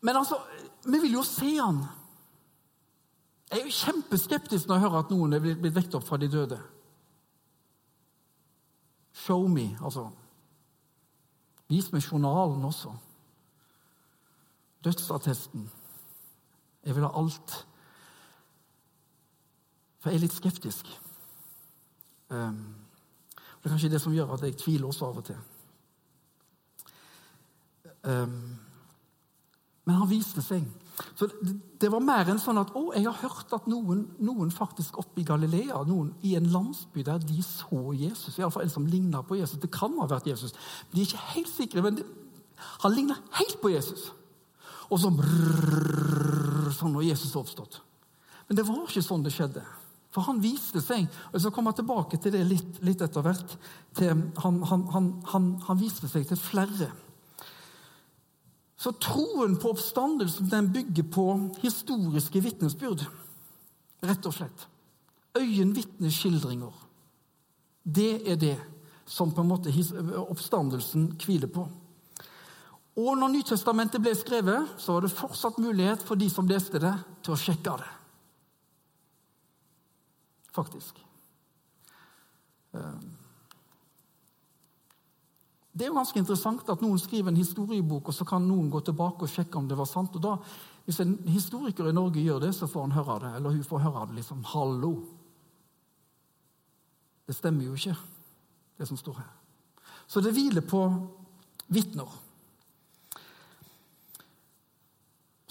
men 0.02 0.18
altså 0.18 0.40
Vi 0.82 0.98
vil 0.98 1.12
jo 1.14 1.22
se 1.22 1.52
han. 1.60 1.84
Jeg 3.52 3.60
er 3.60 3.68
jo 3.68 3.76
kjempeskeptisk 3.76 4.66
når 4.66 4.78
jeg 4.78 4.82
hører 4.82 5.04
at 5.04 5.10
noen 5.12 5.36
er 5.36 5.44
blitt 5.44 5.76
vekket 5.76 5.94
opp 6.00 6.06
fra 6.08 6.18
de 6.18 6.26
døde. 6.32 6.58
Show 9.22 9.44
me, 9.46 9.68
altså. 9.84 10.08
Vis 11.70 11.92
meg 11.92 12.02
journalen 12.02 12.64
også. 12.66 12.90
Dødsattesten. 14.84 15.70
Jeg 16.84 16.94
vil 16.94 17.06
ha 17.06 17.12
alt. 17.14 17.54
For 20.02 20.10
jeg 20.10 20.18
er 20.18 20.24
litt 20.24 20.34
skeptisk. 20.34 20.88
Um, 22.32 22.74
det 23.36 23.68
er 23.68 23.74
kanskje 23.74 23.92
det 23.92 24.00
som 24.02 24.14
gjør 24.14 24.34
at 24.34 24.42
jeg 24.42 24.58
tviler 24.58 24.90
også 24.90 25.06
av 25.06 25.20
og 25.20 25.26
til. 25.28 25.40
Um, 28.02 28.38
men 29.86 29.98
han 29.98 30.10
viste 30.10 30.42
seg. 30.42 30.66
Så 31.18 31.26
det, 31.30 31.54
det, 31.80 31.90
var 31.90 32.02
mer 32.04 32.28
enn 32.30 32.40
sånn 32.42 32.60
at 32.60 32.72
å, 32.78 32.88
jeg 32.94 33.06
har 33.06 33.20
hørt 33.22 33.54
at 33.54 33.68
noen, 33.70 34.04
noen 34.22 34.50
faktisk 34.54 34.98
oppe 35.00 35.22
i 35.22 35.26
Galilea, 35.26 35.80
noen 35.88 36.12
i 36.26 36.34
en 36.38 36.50
landsby 36.52 37.04
der 37.06 37.22
de 37.22 37.42
så 37.46 37.94
Jesus, 37.96 38.36
iallfall 38.38 38.66
en 38.66 38.74
som 38.74 38.86
ligna 38.86 39.22
på 39.26 39.38
Jesus. 39.38 39.60
Det 39.62 39.70
kan 39.72 39.94
ha 39.98 40.08
vært 40.10 40.28
Jesus. 40.30 40.54
De 40.90 41.00
er 41.00 41.06
ikke 41.06 41.30
helt 41.32 41.52
sikre, 41.52 41.86
men 41.86 41.98
det, 41.98 42.06
han 42.84 42.94
ligna 42.94 43.16
helt 43.38 43.58
på 43.62 43.72
Jesus. 43.72 44.10
Og 44.90 44.98
så 45.00 45.12
brrr, 45.14 46.72
sånn 46.74 46.94
når 46.96 47.10
Jesus 47.12 47.36
oppstått. 47.38 47.80
Men 48.48 48.58
det 48.58 48.66
var 48.66 48.82
ikke 48.84 49.04
sånn 49.04 49.24
det 49.24 49.34
skjedde. 49.34 49.62
For 50.12 50.26
han 50.26 50.42
viste 50.44 50.82
seg 50.84 51.06
og 51.08 51.38
Jeg 51.38 51.44
skal 51.44 51.54
komme 51.56 51.72
tilbake 51.76 52.18
til 52.20 52.34
det 52.34 52.42
litt, 52.44 52.82
litt 52.84 53.00
etter 53.04 53.24
hvert. 53.24 53.54
Han, 54.42 54.60
han, 54.68 54.84
han, 54.92 55.46
han, 55.64 55.80
viste 55.80 56.10
seg 56.10 56.26
til 56.28 56.40
flere. 56.40 56.90
Så 58.76 58.92
troen 59.00 59.56
på 59.62 59.72
oppstandelsen 59.72 60.50
den 60.50 60.68
bygger 60.74 61.06
på 61.14 61.26
historiske 61.62 62.42
vitnesbyrd. 62.44 63.06
Rett 64.02 64.28
og 64.28 64.36
slett. 64.36 64.66
Øyenvitneskildringer. 65.38 66.74
Det 67.82 68.12
er 68.28 68.36
det 68.36 68.56
som 69.08 69.32
på 69.32 69.42
en 69.42 69.48
måte 69.48 69.72
oppstandelsen 70.26 71.12
hviler 71.22 71.50
på. 71.52 71.64
Og 72.96 73.16
når 73.16 73.32
Nytestamentet 73.32 74.02
ble 74.04 74.12
skrevet, 74.16 74.76
så 74.76 74.96
var 74.96 75.06
det 75.06 75.14
fortsatt 75.16 75.60
mulighet 75.62 76.02
for 76.04 76.20
de 76.20 76.28
som 76.30 76.48
leste 76.48 76.80
det, 76.82 76.92
til 77.24 77.32
å 77.32 77.40
sjekke 77.40 77.76
det 77.80 77.90
faktisk. 80.52 81.00
Ehm. 82.72 83.16
Det 85.72 85.86
er 85.86 85.88
jo 85.88 85.96
ganske 85.96 86.20
interessant 86.20 86.68
at 86.68 86.82
noen 86.84 87.00
skriver 87.00 87.32
en 87.32 87.40
historiebok, 87.40 88.10
og 88.10 88.14
så 88.14 88.26
kan 88.28 88.44
noen 88.44 88.68
gå 88.70 88.82
tilbake 88.84 89.24
og 89.24 89.32
sjekke 89.32 89.56
om 89.56 89.68
det 89.68 89.78
var 89.78 89.88
sant. 89.88 90.16
Og 90.16 90.22
da, 90.22 90.36
Hvis 90.84 90.98
en 91.00 91.14
historiker 91.30 91.86
i 91.88 91.92
Norge 91.94 92.20
gjør 92.20 92.40
det, 92.40 92.54
så 92.54 92.66
får 92.66 92.80
han 92.82 92.92
høre 92.92 93.20
det. 93.20 93.36
Eller 93.36 93.50
hun 93.50 93.64
får 93.64 93.78
høre 93.78 94.06
det 94.08 94.16
liksom 94.16 94.42
Hallo! 94.44 94.92
Det 97.26 97.36
stemmer 97.36 97.64
jo 97.64 97.74
ikke, 97.74 97.94
det 98.78 98.88
som 98.88 98.96
står 98.96 99.14
her. 99.14 99.30
Så 100.08 100.20
det 100.20 100.32
hviler 100.34 100.60
på 100.60 100.82
vitner. 101.68 102.10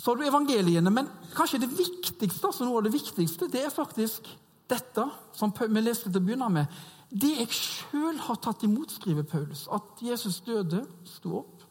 Så 0.02 0.12
har 0.12 0.18
du 0.18 0.26
evangeliene, 0.26 0.90
men 0.90 1.10
kanskje 1.36 1.60
det 1.62 1.70
viktigste, 1.78 2.48
altså 2.48 2.66
noe 2.66 2.80
av 2.80 2.88
det 2.88 2.96
viktigste, 2.96 3.46
det 3.54 3.62
er 3.62 3.74
faktisk 3.74 4.26
dette 4.72 5.04
som 5.38 5.52
vi 5.54 5.84
leste 5.84 6.10
til 6.10 6.18
å 6.18 6.26
begynne 6.26 6.48
med, 6.50 6.80
det 7.12 7.30
jeg 7.36 7.54
sjøl 7.54 8.18
har 8.26 8.40
tatt 8.42 8.64
imot, 8.66 8.96
skriver 8.96 9.28
Paulus. 9.30 9.68
At 9.70 10.02
Jesus 10.02 10.40
døde, 10.42 10.80
sto 11.06 11.36
opp, 11.44 11.66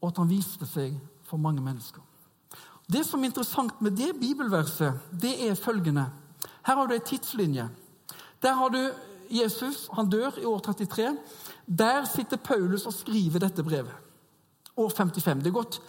og 0.00 0.08
at 0.08 0.18
han 0.18 0.32
viste 0.32 0.66
seg 0.66 0.96
for 1.28 1.38
mange 1.38 1.62
mennesker. 1.62 2.02
Det 2.90 3.04
som 3.06 3.22
er 3.22 3.30
interessant 3.30 3.78
med 3.84 3.94
det 3.94 4.10
bibelverset, 4.18 4.98
det 5.14 5.36
er 5.46 5.54
følgende. 5.54 6.08
Her 6.66 6.80
har 6.80 6.90
du 6.90 6.96
ei 6.96 7.04
tidslinje. 7.06 7.68
Der 8.42 8.58
har 8.58 8.74
du 8.74 8.80
Jesus. 9.30 9.84
Han 9.94 10.10
dør 10.10 10.40
i 10.40 10.48
år 10.48 10.58
33. 10.58 11.12
Der 11.68 12.08
sitter 12.10 12.40
Paulus 12.42 12.88
og 12.90 12.96
skriver 12.96 13.46
dette 13.46 13.62
brevet. 13.62 13.94
År 14.74 14.90
55. 14.96 15.44
Det 15.44 15.52
er 15.52 15.58
gått 15.60 15.80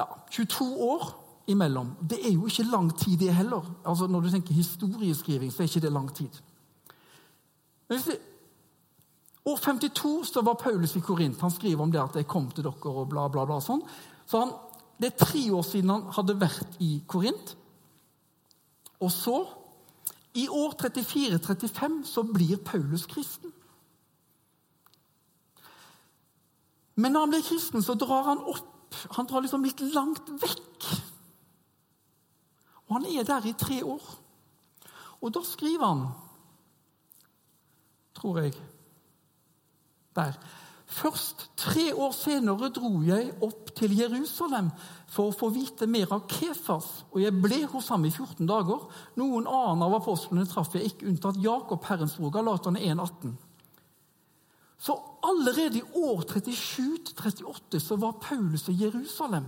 ja, 0.00 0.06
22 0.32 0.66
år 0.86 1.10
imellom. 1.50 1.92
Det 2.10 2.18
er 2.24 2.32
jo 2.32 2.46
ikke 2.48 2.68
lang 2.70 2.90
tid, 2.98 3.18
det 3.20 3.34
heller. 3.34 3.66
Altså, 3.84 4.06
når 4.06 4.20
du 4.20 4.30
tenker 4.30 4.54
historieskriving, 4.54 5.52
så 5.52 5.62
er 5.62 5.68
ikke 5.68 5.86
det 5.86 5.92
lang 5.92 6.10
tid. 6.14 6.42
Men 7.88 7.98
hvis 7.98 8.10
det, 8.10 8.18
År 9.44 9.56
52 9.56 10.26
så 10.28 10.42
var 10.44 10.58
Paulus 10.60 10.96
i 10.96 11.00
Korint. 11.00 11.40
Han 11.40 11.50
skriver 11.50 11.82
om 11.82 11.92
det 11.92 12.00
at 12.00 12.16
'jeg 12.16 12.26
kom 12.26 12.50
til 12.50 12.64
dere', 12.64 12.86
og 12.86 13.08
bla, 13.08 13.28
bla, 13.28 13.44
bla. 13.44 13.60
sånn. 13.60 13.82
Så 14.26 14.38
han, 14.38 14.52
Det 15.00 15.12
er 15.12 15.24
tre 15.24 15.52
år 15.52 15.62
siden 15.62 15.90
han 15.90 16.02
hadde 16.12 16.40
vært 16.40 16.76
i 16.78 17.02
Korint. 17.08 17.56
Og 19.00 19.10
så, 19.10 19.46
i 20.34 20.46
år 20.48 20.74
34-35, 20.76 22.04
så 22.04 22.22
blir 22.22 22.56
Paulus 22.56 23.06
kristen. 23.06 23.52
Men 26.96 27.12
når 27.12 27.20
han 27.20 27.30
blir 27.30 27.42
kristen, 27.42 27.82
så 27.82 27.94
drar 27.94 28.22
han 28.22 28.38
opp 28.38 28.69
Han 29.16 29.28
drar 29.30 29.44
liksom 29.44 29.64
litt 29.64 29.80
langt 29.94 30.28
vekk 30.42 30.90
og 32.90 32.96
han 32.98 33.06
er 33.06 33.26
der 33.26 33.46
i 33.46 33.54
tre 33.54 33.78
år. 33.86 34.02
Og 35.22 35.30
da 35.34 35.44
skriver 35.46 35.86
han, 35.86 36.08
tror 38.18 38.42
jeg 38.42 38.56
Der. 40.16 40.34
Først 40.90 41.44
tre 41.56 41.94
år 41.94 42.10
senere 42.10 42.72
dro 42.74 42.88
jeg 43.06 43.28
opp 43.46 43.68
til 43.78 43.92
Jerusalem 43.94 44.72
for 45.06 45.30
å 45.30 45.36
få 45.38 45.52
vite 45.54 45.86
mer 45.86 46.10
av 46.10 46.24
Kefas, 46.26 46.88
og 47.12 47.20
jeg 47.22 47.36
ble 47.38 47.60
hos 47.70 47.92
ham 47.94 48.08
i 48.08 48.10
14 48.10 48.42
dager. 48.48 48.88
Noen 49.14 49.46
annen 49.46 49.84
av 49.86 49.94
apostlene 50.00 50.48
traff 50.50 50.74
jeg 50.74 50.90
ikke, 50.90 51.06
unntatt 51.12 51.38
Jakob, 51.38 51.86
Herrens 51.86 52.16
bror, 52.18 52.34
Galatane 52.34 52.82
1,18. 52.82 53.36
Så 54.80 54.96
allerede 55.22 55.78
i 55.78 55.82
år 55.82 56.22
37-38 56.24 57.78
så 57.84 57.96
var 58.00 58.20
Paulus 58.22 58.68
i 58.68 58.78
Jerusalem. 58.80 59.44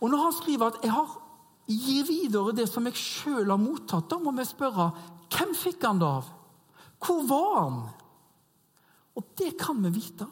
Og 0.00 0.10
når 0.10 0.22
han 0.22 0.32
skriver 0.32 0.66
at 0.66 0.78
'jeg 0.82 0.92
har 0.92 1.20
gir 1.68 2.04
videre 2.04 2.52
det 2.52 2.68
som 2.68 2.86
jeg 2.86 2.94
sjøl 2.94 3.50
har 3.50 3.60
mottatt, 3.60 4.10
da 4.10 4.18
må 4.18 4.34
vi 4.36 4.44
spørre 4.44 4.92
hvem 5.34 5.54
fikk 5.54 5.84
han 5.86 5.98
det 5.98 6.06
av? 6.06 6.28
Hvor 7.04 7.26
var 7.28 7.60
han? 7.60 7.80
Og 9.16 9.24
det 9.38 9.54
kan 9.58 9.82
vi 9.82 9.90
vite. 9.90 10.26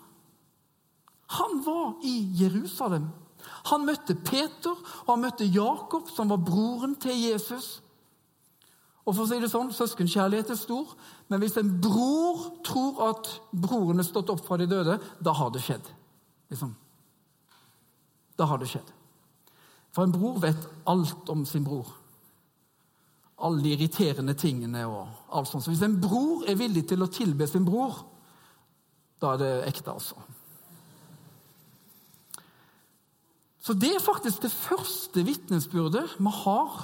Han 1.38 1.62
var 1.64 1.94
i 2.04 2.16
Jerusalem. 2.42 3.08
Han 3.70 3.86
møtte 3.86 4.14
Peter 4.14 4.74
og 4.74 5.08
han 5.08 5.24
møtte 5.24 5.48
Jakob, 5.48 6.10
som 6.10 6.28
var 6.28 6.42
broren 6.44 6.94
til 7.00 7.16
Jesus. 7.16 7.80
Og 9.02 9.16
for 9.16 9.24
å 9.24 9.28
si 9.30 9.40
det 9.42 9.50
sånn, 9.50 9.72
Søskenkjærlighet 9.74 10.52
er 10.54 10.60
stor, 10.60 10.92
men 11.32 11.40
hvis 11.40 11.54
en 11.56 11.70
bror 11.80 12.50
tror 12.60 12.98
at 13.06 13.28
broren 13.56 14.02
er 14.02 14.04
stått 14.04 14.28
opp 14.34 14.42
fra 14.44 14.58
de 14.60 14.66
døde, 14.68 14.98
da 15.16 15.32
har 15.38 15.48
det 15.54 15.62
skjedd. 15.64 15.86
Liksom. 16.52 16.74
Da 18.36 18.48
har 18.50 18.60
det 18.60 18.68
skjedd. 18.68 18.90
For 19.96 20.04
en 20.04 20.12
bror 20.12 20.42
vet 20.42 20.66
alt 20.92 21.32
om 21.32 21.46
sin 21.48 21.64
bror. 21.64 21.88
Alle 23.48 23.64
de 23.64 23.72
irriterende 23.72 24.36
tingene 24.36 24.84
og 24.84 25.08
alt 25.32 25.48
sånt. 25.48 25.64
Så 25.64 25.72
hvis 25.72 25.86
en 25.88 25.96
bror 26.04 26.44
er 26.44 26.60
villig 26.60 26.84
til 26.92 27.00
å 27.00 27.08
tilbe 27.08 27.48
sin 27.48 27.64
bror, 27.64 28.02
da 29.16 29.32
er 29.32 29.40
det 29.40 29.50
ekte, 29.72 29.96
altså. 29.96 30.20
Så 33.64 33.72
det 33.78 33.94
er 33.96 34.04
faktisk 34.04 34.44
det 34.44 34.52
første 34.52 35.24
vitnesbyrdet 35.24 36.18
vi 36.20 36.38
har. 36.44 36.80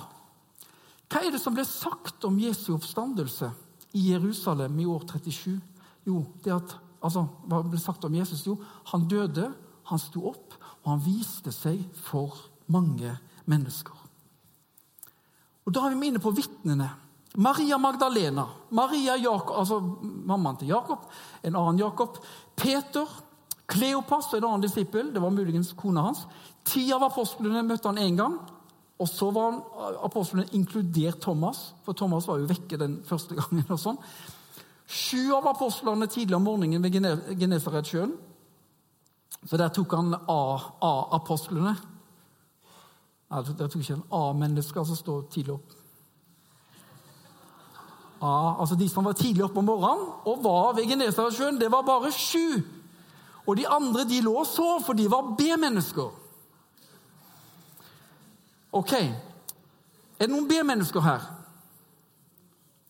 Hva 1.12 1.20
er 1.20 1.36
det 1.36 1.44
som 1.44 1.52
ble 1.52 1.68
sagt 1.68 2.24
om 2.24 2.40
Jesu 2.40 2.70
oppstandelse 2.78 3.52
i 3.92 4.10
Jerusalem 4.10 4.78
i 4.80 4.86
år 4.86 5.04
37? 5.08 5.60
Jo, 6.08 6.22
det 6.44 6.52
at, 6.54 6.74
altså, 7.04 7.26
hva 7.48 7.62
ble 7.64 7.80
sagt 7.80 8.04
om 8.04 8.14
Jesus? 8.14 8.46
Jo, 8.46 8.56
han 8.92 9.08
døde, 9.08 9.50
han 9.88 10.02
sto 10.02 10.26
opp, 10.30 10.56
og 10.82 10.92
han 10.92 11.04
viste 11.04 11.52
seg 11.54 11.80
for 11.96 12.36
mange 12.72 13.14
mennesker. 13.48 13.96
Og 15.68 15.74
Da 15.74 15.84
er 15.84 15.96
vi 15.96 16.08
inne 16.08 16.20
på 16.20 16.32
vitnene. 16.32 16.88
Maria 17.36 17.76
Magdalena, 17.78 18.46
Maria 18.70 19.16
Jakob, 19.16 19.56
altså 19.60 19.80
mammaen 20.00 20.56
til 20.56 20.72
Jakob, 20.72 21.04
en 21.44 21.56
annen 21.56 21.78
Jakob, 21.78 22.16
Peter, 22.56 23.06
Kleopas, 23.68 24.32
en 24.34 24.46
annen 24.48 24.64
disippel, 24.64 25.12
det 25.12 25.20
var 25.20 25.30
muligens 25.30 25.74
kona 25.76 26.06
hans. 26.06 26.24
Ti 26.64 26.86
av 26.96 27.04
apostlene 27.04 27.62
møtte 27.68 27.90
han 27.90 28.00
én 28.00 28.16
gang. 28.16 28.38
Og 28.98 29.06
så 29.06 29.28
var 29.30 29.60
apostlene 30.02 30.48
inkludert 30.58 31.20
Thomas, 31.22 31.72
for 31.86 31.94
Thomas 31.94 32.26
var 32.26 32.40
jo 32.40 32.50
vekke 32.50 32.80
den 32.80 32.98
første 33.06 33.36
gangen. 33.38 33.66
og 33.70 33.78
sånn. 33.78 34.00
Sju 34.88 35.34
av 35.36 35.46
apostlene 35.52 36.08
tidlig 36.10 36.36
om 36.38 36.46
morgenen 36.48 36.82
ved 36.82 36.96
Genesaretsjøen. 37.38 38.16
Så 39.44 39.58
der 39.60 39.70
tok 39.70 39.94
han 39.94 40.16
A-apostlene. 40.16 41.76
Nei, 43.28 43.42
der 43.44 43.68
tok 43.68 43.82
ikke 43.82 43.98
en 43.98 44.06
A-mennesker 44.18 44.86
som 44.88 44.96
står 44.98 45.26
tidlig 45.30 45.54
opp. 45.58 45.74
A, 48.18 48.56
altså 48.58 48.74
De 48.74 48.88
som 48.90 49.06
var 49.06 49.14
tidlig 49.14 49.44
oppe 49.46 49.60
om 49.60 49.68
morgenen 49.68 50.08
og 50.26 50.40
var 50.42 50.72
ved 50.74 50.88
Genesaretsjøen, 50.90 51.60
det 51.60 51.70
var 51.70 51.86
bare 51.86 52.10
sju. 52.10 52.64
Og 53.46 53.56
de 53.56 53.68
andre 53.68 54.02
de 54.08 54.22
lå 54.24 54.32
og 54.40 54.48
sov, 54.48 54.82
for 54.84 54.98
de 54.98 55.06
var 55.10 55.36
B-mennesker. 55.38 56.10
Ok, 58.72 58.92
er 58.92 60.26
det 60.26 60.30
noen 60.32 60.48
B-mennesker 60.48 61.00
her? 61.00 61.26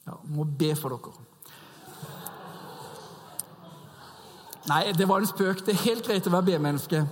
Ja, 0.08 0.16
må 0.32 0.46
be 0.58 0.72
for 0.78 0.94
dere. 0.96 1.26
Nei, 4.68 4.82
det 4.92 5.06
var 5.08 5.22
en 5.22 5.28
spøk. 5.28 5.62
Det 5.64 5.74
er 5.74 5.84
helt 5.86 6.06
greit 6.06 6.26
å 6.28 6.32
være 6.32 6.50
B-menneske. 6.50 7.04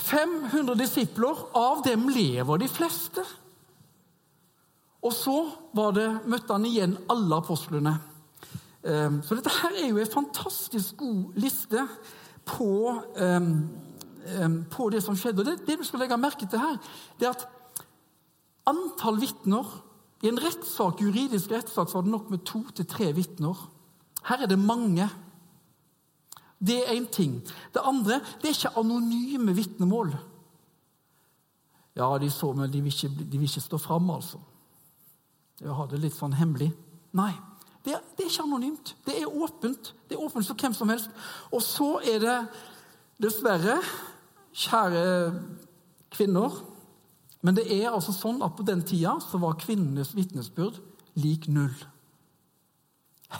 500 0.00 0.76
disipler, 0.80 1.44
av 1.56 1.84
dem 1.86 2.08
lever 2.12 2.60
de 2.60 2.68
fleste. 2.68 3.24
Og 5.00 5.12
så 5.16 5.36
det, 5.96 6.08
møtte 6.28 6.56
han 6.56 6.66
igjen 6.68 6.96
alle 7.12 7.38
apostlene. 7.40 7.94
Ehm, 8.84 9.20
så 9.24 9.36
dette 9.36 9.52
her 9.52 9.78
er 9.80 9.88
jo 9.88 10.00
en 10.00 10.12
fantastisk 10.12 11.00
god 11.00 11.38
liste 11.40 11.86
på, 12.48 12.72
ehm, 13.16 13.54
ehm, 14.34 14.58
på 14.72 14.90
det 14.92 15.02
som 15.04 15.16
skjedde. 15.16 15.40
Og 15.40 15.46
det, 15.46 15.56
det, 15.66 15.78
du 15.78 15.84
skal 15.84 16.04
legge 16.04 16.20
merke 16.20 16.48
til 16.48 16.60
her, 16.60 16.76
det 17.20 17.28
er 17.28 17.36
at 17.36 17.48
antall 18.68 19.20
vitner 19.20 19.66
I 20.22 20.28
en 20.28 20.40
rettssak, 20.40 21.00
juridisk 21.00 21.50
rettssak 21.50 21.94
var 21.94 22.02
det 22.04 22.12
nok 22.12 22.30
med 22.30 22.42
to 22.44 22.60
til 22.76 22.84
tre 22.84 23.06
vitner. 23.16 23.56
Her 24.28 24.42
er 24.44 24.50
det 24.50 24.58
mange. 24.58 25.06
Det 26.60 26.76
er 26.76 26.92
én 26.92 27.06
ting. 27.08 27.38
Det 27.72 27.80
andre 27.80 28.20
det 28.42 28.50
er 28.50 28.56
ikke 28.58 28.76
anonyme 28.76 29.54
vitnemål. 29.56 30.12
Ja, 31.96 32.18
de 32.18 32.30
så, 32.30 32.52
men 32.52 32.70
de 32.72 32.82
vil 32.82 32.92
ikke, 32.92 33.08
de 33.08 33.38
vil 33.38 33.48
ikke 33.48 33.64
stå 33.64 33.78
fram, 33.78 34.10
altså. 34.10 34.38
Jeg 35.60 35.72
har 35.76 35.88
det 35.88 36.00
litt 36.00 36.16
sånn 36.16 36.36
hemmelig. 36.36 36.70
Nei, 37.16 37.32
det 37.84 37.96
det 38.16 38.26
er, 38.26 38.28
ikke 38.28 38.44
anonymt. 38.44 38.94
Det 39.06 39.16
er 39.16 39.26
åpent. 39.26 39.94
Det 40.08 40.16
er 40.16 40.22
åpent 40.22 40.46
for 40.46 40.54
hvem 40.54 40.76
som 40.76 40.88
helst. 40.92 41.10
Og 41.50 41.62
så 41.64 41.88
er 42.04 42.20
det 42.20 42.36
dessverre, 43.20 43.80
kjære 44.52 45.04
kvinner 46.12 46.60
Men 47.40 47.56
det 47.56 47.66
er 47.72 47.88
altså 47.88 48.12
sånn 48.12 48.42
at 48.44 48.56
på 48.56 48.66
den 48.68 48.82
tida 48.84 49.14
så 49.24 49.40
var 49.40 49.58
kvinnenes 49.60 50.12
vitnesbyrd 50.16 50.80
lik 51.20 51.48
null. 51.52 51.76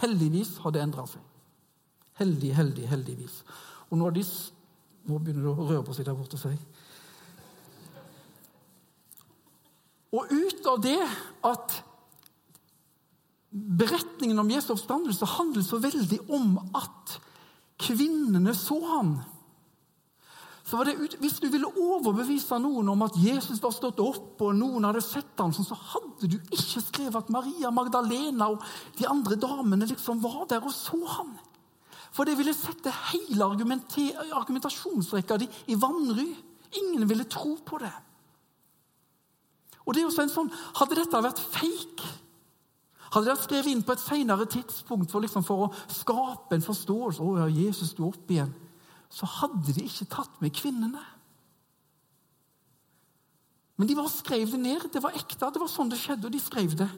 Heldigvis 0.01 0.57
har 0.65 0.73
det 0.75 0.85
endra 0.85 1.05
seg. 1.11 1.25
Heldig, 2.21 2.55
heldig, 2.57 2.87
heldigvis. 2.89 3.41
Og 3.91 3.99
nå, 4.01 4.11
de, 4.15 4.25
nå 5.09 5.19
begynner 5.19 5.47
det 5.47 5.53
å 5.53 5.69
røre 5.69 5.85
på 5.87 5.97
seg 5.97 6.07
der 6.09 6.17
borte. 6.17 6.41
Seg. 6.41 6.57
Og 10.17 10.31
ut 10.31 10.69
av 10.71 10.81
det 10.85 10.99
at 11.47 11.77
beretningen 13.51 14.39
om 14.39 14.51
Jesu 14.53 14.73
oppstandelse 14.75 15.27
handler 15.37 15.67
så 15.67 15.81
veldig 15.83 16.21
om 16.31 16.55
at 16.79 17.17
kvinnene 17.81 18.55
så 18.55 18.79
ham. 18.87 19.15
Så 20.71 20.79
var 20.79 20.87
det, 20.87 21.17
Hvis 21.19 21.41
du 21.43 21.49
ville 21.51 21.67
overbevise 21.67 22.59
noen 22.63 22.89
om 22.93 23.01
at 23.03 23.17
Jesus 23.19 23.59
var 23.63 23.73
stått 23.75 23.99
opp, 23.99 24.39
og 24.39 24.55
noen 24.55 24.85
hadde 24.87 25.03
sett 25.03 25.41
ham, 25.43 25.51
så 25.51 25.75
hadde 25.75 26.31
du 26.31 26.37
ikke 26.39 26.83
skrevet 26.85 27.17
at 27.19 27.33
Maria 27.35 27.73
Magdalena 27.75 28.53
og 28.53 28.63
de 28.99 29.09
andre 29.11 29.35
damene 29.35 29.89
liksom 29.91 30.23
var 30.23 30.45
der 30.47 30.63
og 30.63 30.71
så 30.71 31.01
ham. 31.17 31.33
For 32.15 32.23
det 32.27 32.37
ville 32.39 32.55
sette 32.55 32.93
hele 33.11 33.51
argumentasjonsrekka 33.51 35.41
di 35.43 35.51
i 35.75 35.75
vanry. 35.75 36.29
Ingen 36.79 37.09
ville 37.11 37.27
tro 37.27 37.57
på 37.67 37.83
det. 37.83 37.93
Og 39.87 39.95
det 39.95 40.05
er 40.05 40.07
jo 40.07 40.23
en 40.23 40.31
sånn, 40.31 40.55
Hadde 40.79 41.03
dette 41.03 41.27
vært 41.27 41.43
fake, 41.51 42.15
hadde 43.11 43.27
de 43.27 43.43
skrevet 43.43 43.75
inn 43.75 43.83
på 43.83 43.97
et 43.97 44.07
senere 44.07 44.47
tidspunkt 44.47 45.11
for, 45.11 45.27
liksom, 45.27 45.43
for, 45.43 45.67
å 45.67 45.73
skape 45.91 46.55
en 46.55 46.63
forståelse 46.63 47.27
å 47.27 47.49
Jesus 47.51 47.91
sto 47.91 48.13
opp 48.13 48.31
igjen, 48.31 48.53
så 49.11 49.27
hadde 49.27 49.75
de 49.75 49.85
ikke 49.85 50.07
tatt 50.13 50.37
med 50.43 50.55
kvinnene. 50.55 51.03
Men 53.81 53.89
de 53.89 53.97
bare 53.97 54.13
skrev 54.13 54.51
det 54.53 54.61
ned. 54.61 54.87
Det 54.93 55.03
var 55.03 55.17
ekte. 55.17 55.51
Det 55.51 55.63
var 55.63 55.71
sånn 55.73 55.91
det 55.91 55.99
skjedde, 55.99 56.29
og 56.29 56.35
de 56.35 56.41
skrev 56.43 56.77
det. 56.79 56.89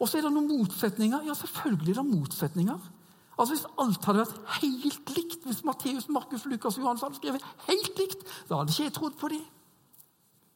Og 0.00 0.08
så 0.08 0.18
er 0.18 0.26
det 0.26 0.32
noen 0.34 0.50
motsetninger. 0.50 1.26
Ja, 1.28 1.36
selvfølgelig 1.38 1.94
er 1.94 2.00
det 2.00 2.06
motsetninger. 2.08 2.86
Altså 3.34 3.54
Hvis 3.54 3.66
alt 3.82 4.06
hadde 4.06 4.22
vært 4.22 4.52
helt 4.60 5.12
likt, 5.16 5.42
hvis 5.46 5.64
Matteus, 5.66 6.06
Markus, 6.08 6.46
Lukas 6.46 6.78
og 6.78 6.84
Johannes 6.84 7.02
hadde 7.02 7.18
skrevet 7.18 7.46
helt 7.66 7.98
likt, 7.98 8.22
da 8.48 8.60
hadde 8.60 8.74
ikke 8.74 8.86
jeg 8.86 8.94
trodd 8.94 9.18
på 9.20 9.30
dem. 9.32 9.42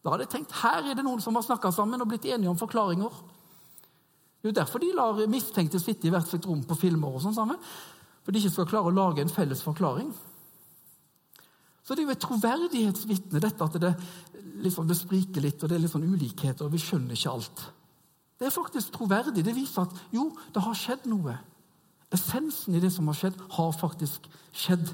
Da 0.02 0.14
hadde 0.14 0.28
jeg 0.28 0.34
tenkt 0.36 0.54
her 0.60 0.86
er 0.86 0.96
det 0.96 1.04
noen 1.04 1.22
som 1.22 1.36
har 1.36 1.44
snakka 1.44 1.72
sammen 1.74 2.00
og 2.00 2.08
blitt 2.10 2.28
enige 2.30 2.50
om 2.50 2.58
forklaringer. 2.58 3.18
Det 4.38 4.46
er 4.46 4.52
jo 4.52 4.58
derfor 4.60 4.82
de 4.82 4.92
lar 4.94 5.18
mistenkte 5.30 5.80
sitte 5.82 6.06
i 6.06 6.12
hvert 6.14 6.30
sitt 6.30 6.46
rom 6.46 6.62
på 6.64 6.78
filmer. 6.78 7.10
og 7.10 7.22
sånn 7.22 7.34
sammen, 7.34 7.58
For 8.22 8.32
de 8.32 8.38
ikke 8.38 8.54
skal 8.54 8.70
klare 8.70 8.92
å 8.92 8.94
lage 8.94 9.22
en 9.24 9.32
felles 9.32 9.62
forklaring. 9.62 10.12
Så 11.88 11.96
det 11.96 12.02
er 12.02 12.10
jo 12.10 12.12
et 12.12 12.20
troverdighetsvitne, 12.20 13.40
dette 13.40 13.64
at 13.64 13.76
det, 13.80 13.94
liksom, 14.60 14.84
det 14.90 14.96
spriker 14.98 15.40
litt, 15.40 15.62
og 15.62 15.70
det 15.70 15.78
er 15.78 15.80
litt 15.80 15.92
sånn 15.94 16.04
ulikheter, 16.04 16.66
og 16.66 16.74
vi 16.74 16.80
skjønner 16.82 17.16
ikke 17.16 17.30
alt. 17.32 17.62
Det 18.36 18.44
er 18.44 18.52
faktisk 18.52 18.90
troverdig. 18.92 19.40
Det 19.40 19.54
viser 19.56 19.86
at 19.86 20.02
jo, 20.12 20.26
det 20.52 20.62
har 20.66 20.76
skjedd 20.76 21.06
noe. 21.08 21.38
Essensen 22.12 22.76
i 22.76 22.82
det 22.82 22.90
som 22.92 23.08
har 23.08 23.16
skjedd, 23.16 23.38
har 23.56 23.72
faktisk 23.80 24.28
skjedd. 24.52 24.92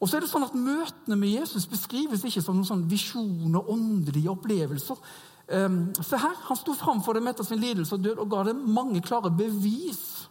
Og 0.00 0.08
så 0.08 0.16
er 0.16 0.24
det 0.24 0.30
sånn 0.32 0.46
at 0.46 0.56
Møtene 0.56 1.18
med 1.20 1.34
Jesus 1.36 1.68
beskrives 1.68 2.24
ikke 2.24 2.40
som 2.40 2.56
noen 2.56 2.70
sånn 2.70 2.88
visjon 2.88 3.60
og 3.60 3.68
åndelige 3.76 4.32
opplevelser. 4.32 5.04
Um, 5.52 5.78
se 6.00 6.16
her, 6.16 6.40
Han 6.48 6.56
sto 6.56 6.72
framfor 6.78 7.20
dem 7.20 7.28
etter 7.28 7.44
sin 7.44 7.60
lidelse 7.60 7.98
og 7.98 8.08
død 8.08 8.24
og 8.24 8.32
ga 8.32 8.46
dem 8.48 8.64
mange 8.72 9.04
klare 9.04 9.28
bevis 9.28 10.30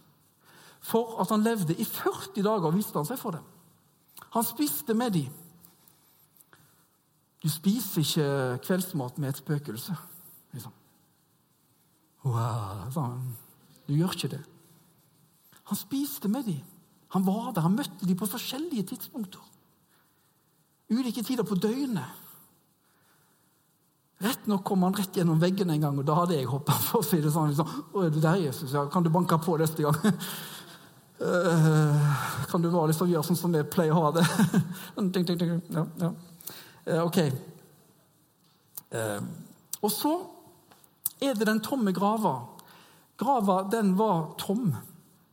for 0.82 1.22
at 1.22 1.30
han 1.30 1.46
levde. 1.46 1.78
I 1.78 1.86
40 1.86 2.42
dager 2.50 2.74
viste 2.74 2.98
han 2.98 3.06
seg 3.06 3.22
for 3.22 3.38
dem. 3.38 3.46
Han 4.34 4.48
spiste 4.48 4.98
med 4.98 5.14
dem. 5.20 5.41
Du 7.42 7.50
spiser 7.50 8.04
ikke 8.06 8.64
kveldsmat 8.68 9.18
med 9.18 9.34
et 9.34 9.42
spøkelse. 9.42 9.96
Liksom. 10.54 10.74
Wow, 12.28 12.86
sånn. 12.94 13.22
Du 13.88 13.96
gjør 13.98 14.14
ikke 14.14 14.36
det. 14.36 14.42
Han 15.72 15.80
spiste 15.80 16.30
med 16.30 16.46
dem. 16.46 16.62
Han 17.16 17.26
var 17.26 17.52
der, 17.56 17.66
han 17.66 17.76
møtte 17.76 18.08
dem 18.08 18.18
på 18.20 18.30
forskjellige 18.30 18.86
tidspunkter. 18.94 19.42
Ulike 20.92 21.24
tider 21.24 21.48
på 21.48 21.58
døgnet. 21.60 22.20
Rett 24.22 24.48
nok 24.48 24.64
kom 24.68 24.84
han 24.86 24.94
rett 24.94 25.18
gjennom 25.18 25.40
veggen 25.42 25.72
en 25.74 25.82
gang, 25.82 25.98
og 25.98 26.06
da 26.06 26.16
hadde 26.20 26.38
jeg 26.38 26.50
hoppa 26.52 26.76
for 26.78 27.02
å 27.02 27.06
si 27.06 27.18
det 27.24 27.32
sånn. 27.34 27.50
Liksom, 27.50 27.68
'Å, 27.68 28.04
er 28.06 28.12
du 28.14 28.20
der, 28.22 28.38
Jesus? 28.38 28.72
Ja, 28.72 28.86
kan 28.86 29.04
du 29.04 29.10
banke 29.10 29.38
på 29.42 29.58
neste 29.58 29.82
gang?' 29.82 29.98
uh, 31.22 32.46
kan 32.52 32.62
du 32.62 32.70
bare 32.70 32.92
liksom 32.92 33.10
gjøre 33.10 33.26
sånn 33.26 33.40
som 33.40 33.56
jeg 33.56 33.70
pleier 33.74 33.98
å 33.98 34.04
ha 34.06 34.12
det? 34.20 34.26
ja, 35.74 35.86
ja. 36.06 36.12
Uh, 36.88 37.04
ok. 37.06 37.20
Uh, 38.92 39.22
og 39.82 39.92
så 39.94 40.16
er 41.22 41.38
det 41.38 41.48
den 41.48 41.62
tomme 41.64 41.94
grava. 41.94 42.40
Grava 43.18 43.62
den 43.72 43.94
var 43.98 44.34
tom. 44.42 44.74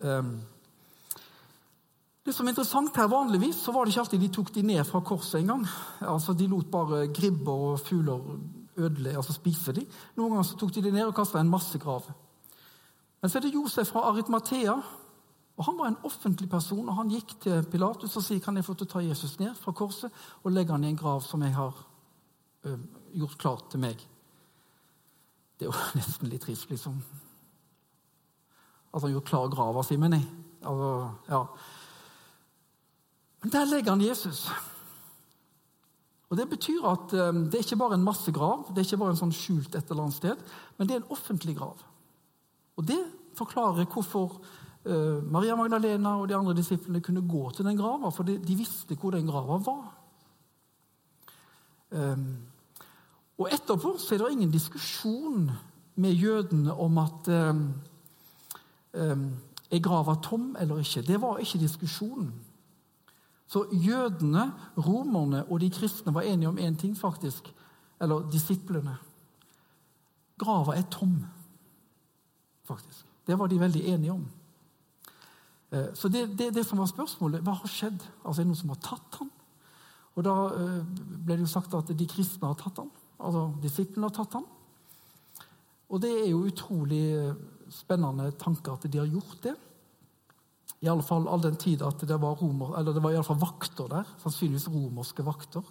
Um, 0.00 0.36
det 2.28 2.34
som 2.36 2.44
er 2.44 2.52
interessant 2.52 2.96
her, 3.00 3.08
Vanligvis 3.08 3.62
så 3.64 3.72
var 3.72 3.86
det 3.86 3.94
ikke 3.94 4.02
alltid 4.04 4.20
de 4.20 4.28
tok 4.36 4.50
de 4.52 4.62
ned 4.68 4.84
fra 4.84 5.00
korset 5.00 5.40
engang. 5.40 5.62
Altså, 6.04 6.34
de 6.36 6.46
lot 6.46 6.68
bare 6.68 7.06
gribber 7.08 7.62
og 7.70 7.80
fugler 7.80 8.20
ødele, 8.76 9.14
altså 9.16 9.32
spise 9.32 9.72
de. 9.72 9.86
Noen 10.16 10.34
ganger 10.34 10.44
så 10.44 10.58
tok 10.60 10.74
de 10.74 10.82
de 10.84 10.92
ned 10.92 11.06
og 11.08 11.14
kasta 11.16 11.40
en 11.40 11.48
massegrav. 11.48 12.10
Men 13.22 13.30
så 13.30 13.38
er 13.38 13.46
det 13.46 13.54
Josef 13.54 13.88
fra 13.94 14.04
Aritmatea. 14.10 14.76
Og 15.58 15.64
Han 15.64 15.78
var 15.78 15.86
en 15.90 16.02
offentlig 16.06 16.46
person, 16.50 16.88
og 16.88 16.94
han 16.94 17.10
gikk 17.10 17.34
til 17.42 17.64
Pilatus 17.66 18.14
og 18.16 18.22
sier 18.22 18.42
kan 18.42 18.56
jeg 18.56 18.66
få 18.66 18.76
til 18.78 18.86
å 18.86 18.92
ta 18.92 19.00
Jesus 19.02 19.38
ned 19.40 19.56
fra 19.58 19.74
korset 19.74 20.20
og 20.44 20.52
legge 20.54 20.70
han 20.70 20.84
i 20.86 20.92
en 20.92 20.98
grav 20.98 21.24
som 21.26 21.42
jeg 21.42 21.56
har 21.56 21.74
ø, 22.62 22.76
gjort 23.18 23.38
klart 23.42 23.64
til 23.72 23.82
meg. 23.82 24.04
Det 25.58 25.66
er 25.66 25.72
jo 25.72 25.88
nesten 25.98 26.30
litt 26.30 26.44
trist, 26.46 26.70
liksom. 26.70 27.00
At 28.94 29.02
han 29.02 29.10
gjorde 29.10 29.26
klar 29.26 29.50
grava 29.50 29.82
si, 29.82 29.98
mener 29.98 30.22
jeg. 30.22 30.30
Altså, 30.62 30.92
ja. 31.26 31.42
Men 33.42 33.54
der 33.56 33.68
legger 33.72 33.96
han 33.96 34.06
Jesus. 34.06 34.44
Og 36.30 36.38
Det 36.38 36.48
betyr 36.54 36.86
at 36.86 37.18
ø, 37.18 37.26
det 37.50 37.58
er 37.58 37.66
ikke 37.66 37.82
bare 37.82 37.98
en 37.98 38.06
massegrav, 38.06 38.68
det 38.70 38.84
er 38.84 38.86
ikke 38.92 39.02
bare 39.02 39.16
en 39.16 39.22
sånn 39.24 39.34
skjult 39.34 39.74
et 39.74 39.90
eller 39.90 40.06
annet 40.06 40.20
sted, 40.20 40.48
men 40.78 40.86
det 40.86 40.94
er 40.94 41.02
en 41.02 41.12
offentlig 41.18 41.58
grav. 41.58 41.82
Og 42.78 42.86
Det 42.86 43.02
forklarer 43.34 43.90
hvorfor 43.90 44.38
Maria 44.88 45.56
Magdalena 45.56 46.14
og 46.16 46.28
de 46.28 46.36
andre 46.36 46.54
disiplene 46.56 47.02
kunne 47.04 47.28
gå 47.28 47.50
til 47.52 47.66
den 47.66 47.76
grava, 47.76 48.08
for 48.14 48.22
de, 48.24 48.56
visste 48.56 48.96
hvor 48.96 49.12
den 49.12 49.26
grava 49.28 49.58
var. 49.66 49.88
Og 53.38 53.48
Etterpå 53.52 53.94
så 54.00 54.14
er 54.14 54.22
det 54.22 54.32
ingen 54.32 54.52
diskusjon 54.52 55.50
med 56.00 56.12
jødene 56.16 56.72
om 56.72 56.98
at 56.98 57.28
er 59.70 59.84
grava 59.84 60.14
tom 60.22 60.56
eller 60.60 60.80
ikke. 60.80 61.02
Det 61.02 61.20
var 61.20 61.38
ikke 61.38 61.58
diskusjonen. 61.58 62.32
Så 63.48 63.64
jødene, 63.72 64.52
romerne 64.76 65.44
og 65.44 65.60
de 65.60 65.70
kristne 65.70 66.14
var 66.14 66.20
enige 66.20 66.48
om 66.48 66.58
én 66.58 66.76
ting, 66.76 66.96
faktisk. 66.96 67.54
Eller 68.00 68.30
disiplene. 68.30 68.96
Grava 70.38 70.76
er 70.76 70.82
tom, 70.90 71.24
faktisk. 72.64 73.06
Det 73.26 73.38
var 73.38 73.46
de 73.46 73.60
veldig 73.60 73.84
enige 73.84 74.12
om. 74.12 74.26
Eh, 75.72 75.90
så 75.94 76.08
det, 76.08 76.26
det, 76.38 76.52
det 76.56 76.64
som 76.66 76.80
var 76.80 76.88
spørsmålet, 76.90 77.42
hva 77.44 77.58
har 77.60 77.72
skjedd? 77.72 78.00
Altså, 78.24 78.40
Er 78.40 78.44
det 78.44 78.52
noen 78.52 78.62
som 78.62 78.72
har 78.72 78.82
tatt 78.84 79.20
ham? 79.20 79.30
Og 80.16 80.24
Da 80.26 80.36
eh, 80.56 80.80
ble 81.26 81.36
det 81.36 81.44
jo 81.44 81.52
sagt 81.52 81.74
at 81.78 81.92
de 81.94 82.08
kristne 82.10 82.50
har 82.50 82.58
tatt 82.58 82.80
ham. 82.82 82.90
Altså 83.18 83.48
disiplene 83.62 84.08
har 84.08 84.16
tatt 84.16 84.38
ham. 84.38 84.46
Og 85.88 86.02
det 86.02 86.10
er 86.10 86.28
jo 86.30 86.46
utrolig 86.48 87.04
eh, 87.16 87.38
spennende 87.72 88.32
tanker 88.40 88.76
at 88.76 88.88
de 88.90 89.00
har 89.00 89.10
gjort 89.10 89.42
det. 89.44 89.54
I 90.78 90.90
alle 90.90 91.02
fall 91.02 91.26
all 91.26 91.42
den 91.42 91.56
tid 91.58 91.82
at 91.82 92.02
det 92.06 92.18
var, 92.22 92.36
romer, 92.38 92.76
eller 92.78 92.94
det 92.94 93.02
var 93.02 93.12
i 93.12 93.18
alle 93.18 93.26
fall 93.26 93.40
vakter 93.40 93.88
der. 93.90 94.10
Sannsynligvis 94.22 94.68
romerske 94.70 95.24
vakter. 95.26 95.64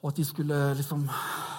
Og 0.00 0.08
at 0.08 0.16
de 0.16 0.24
skulle 0.24 0.60
liksom 0.78 1.04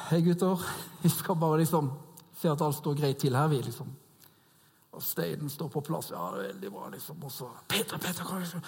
Hei, 0.10 0.22
gutter. 0.26 0.60
Vi 1.04 1.10
skal 1.10 1.38
bare 1.40 1.62
liksom 1.62 1.92
se 2.36 2.50
at 2.50 2.62
alt 2.62 2.76
står 2.76 2.98
greit 2.98 3.22
til 3.22 3.36
her, 3.38 3.48
vi, 3.48 3.60
liksom. 3.62 3.88
Og 4.92 5.04
steinen 5.04 5.50
står 5.50 5.70
på 5.72 5.84
plass. 5.88 6.12
Ja, 6.12 6.26
det 6.36 6.42
er 6.42 6.52
veldig 6.54 6.74
bra, 6.74 6.90
liksom. 6.92 7.22
Og 7.24 7.32
så 7.32 7.48
Peter, 7.72 8.02
Peter, 8.02 8.28
hva 8.28 8.42
er 8.42 8.50
det? 8.50 8.62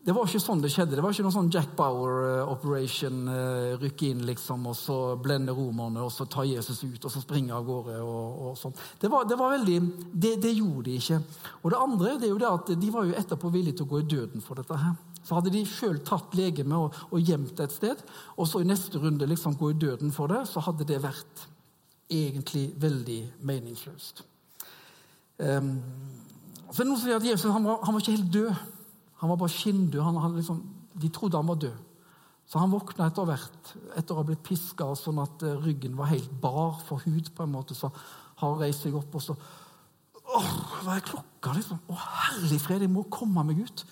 Det 0.00 0.14
var 0.16 0.24
ikke 0.24 0.40
sånn 0.40 0.62
det 0.64 0.70
skjedde. 0.72 0.96
Det 0.96 1.02
var 1.04 1.12
ikke 1.12 1.26
noen 1.26 1.34
sånn 1.34 1.50
Jack 1.52 1.74
Bauer-operation. 1.76 3.18
Eh, 3.28 3.34
uh, 3.34 3.72
uh, 3.74 3.80
rykke 3.82 4.06
inn, 4.08 4.22
liksom, 4.24 4.64
og 4.70 4.76
så 4.78 4.96
blende 5.20 5.52
romerne, 5.52 6.00
og 6.00 6.08
så 6.14 6.24
ta 6.24 6.46
Jesus 6.48 6.80
ut, 6.86 7.04
og 7.04 7.12
så 7.12 7.20
springe 7.20 7.52
av 7.52 7.66
gårde. 7.68 7.98
og, 8.00 8.38
og 8.46 8.56
sånn. 8.56 8.72
Det 8.96 9.10
det 9.28 9.36
var 9.36 9.52
veldig, 9.58 9.76
det, 10.14 10.32
det, 10.40 10.54
gjorde 10.56 10.86
de 10.88 10.96
ikke. 10.96 11.20
Og 11.60 11.68
det 11.74 11.82
andre 11.84 12.14
det 12.16 12.30
er 12.30 12.32
jo 12.32 12.40
det 12.40 12.48
at 12.48 12.72
de 12.80 12.94
var 12.94 13.10
jo 13.10 13.18
etterpå 13.20 13.52
villige 13.52 13.76
til 13.76 13.88
å 13.90 13.92
gå 13.92 14.00
i 14.00 14.08
døden 14.14 14.46
for 14.46 14.62
dette. 14.62 14.80
her. 14.80 14.96
Så 15.20 15.36
hadde 15.36 15.52
de 15.52 15.66
sjøl 15.68 16.00
tatt 16.08 16.32
legemet 16.38 16.78
og, 16.78 16.96
og 17.12 17.20
gjemt 17.20 17.52
det 17.58 17.68
et 17.68 17.76
sted, 17.76 18.04
og 18.40 18.48
så 18.48 18.64
i 18.64 18.70
neste 18.72 19.04
runde 19.04 19.28
liksom 19.28 19.60
gå 19.60 19.74
i 19.74 19.78
døden 19.84 20.16
for 20.16 20.32
det, 20.32 20.46
så 20.48 20.64
hadde 20.64 20.88
det 20.88 21.02
vært 21.04 21.44
egentlig 22.08 22.70
veldig 22.80 23.20
meningsløst. 23.44 24.24
Um, 25.40 25.70
så 26.70 26.82
er 26.82 26.84
det 26.84 26.90
noen 26.90 26.98
som 27.00 27.06
sier 27.08 27.18
at 27.18 27.26
Jesus 27.26 27.50
han 27.50 27.64
var, 27.66 27.80
han 27.82 27.96
var 27.96 28.02
ikke 28.02 28.16
helt 28.18 28.32
død. 28.34 28.50
Han 29.20 29.32
var 29.32 29.38
bare 29.40 29.54
skinndød. 29.54 30.02
Han, 30.06 30.18
han 30.22 30.36
liksom, 30.36 30.60
de 31.02 31.08
trodde 31.08 31.40
han 31.40 31.48
var 31.48 31.62
død. 31.64 31.78
Så 32.50 32.58
han 32.58 32.72
våkna 32.72 33.06
etter 33.06 33.26
hvert, 33.28 33.72
etter 33.94 34.14
å 34.14 34.20
ha 34.20 34.26
blitt 34.26 34.42
piska 34.42 34.88
sånn 34.98 35.20
at 35.22 35.42
eh, 35.46 35.58
ryggen 35.62 35.94
var 35.98 36.10
helt 36.10 36.30
bar 36.42 36.80
for 36.86 37.02
hud. 37.06 37.30
på 37.34 37.44
en 37.46 37.52
måte, 37.52 37.76
Så 37.78 37.90
han 38.42 38.58
reist 38.58 38.82
seg 38.82 38.96
opp 38.98 39.14
og 39.14 39.22
så 39.22 39.36
Åh, 40.30 40.50
hva 40.84 40.94
er 40.94 41.02
klokka? 41.02 41.52
liksom? 41.56 41.80
Å, 41.90 41.94
herlig 41.98 42.60
fred, 42.62 42.84
jeg 42.84 42.90
må 42.92 43.02
komme 43.10 43.42
meg 43.48 43.64
ut. 43.66 43.82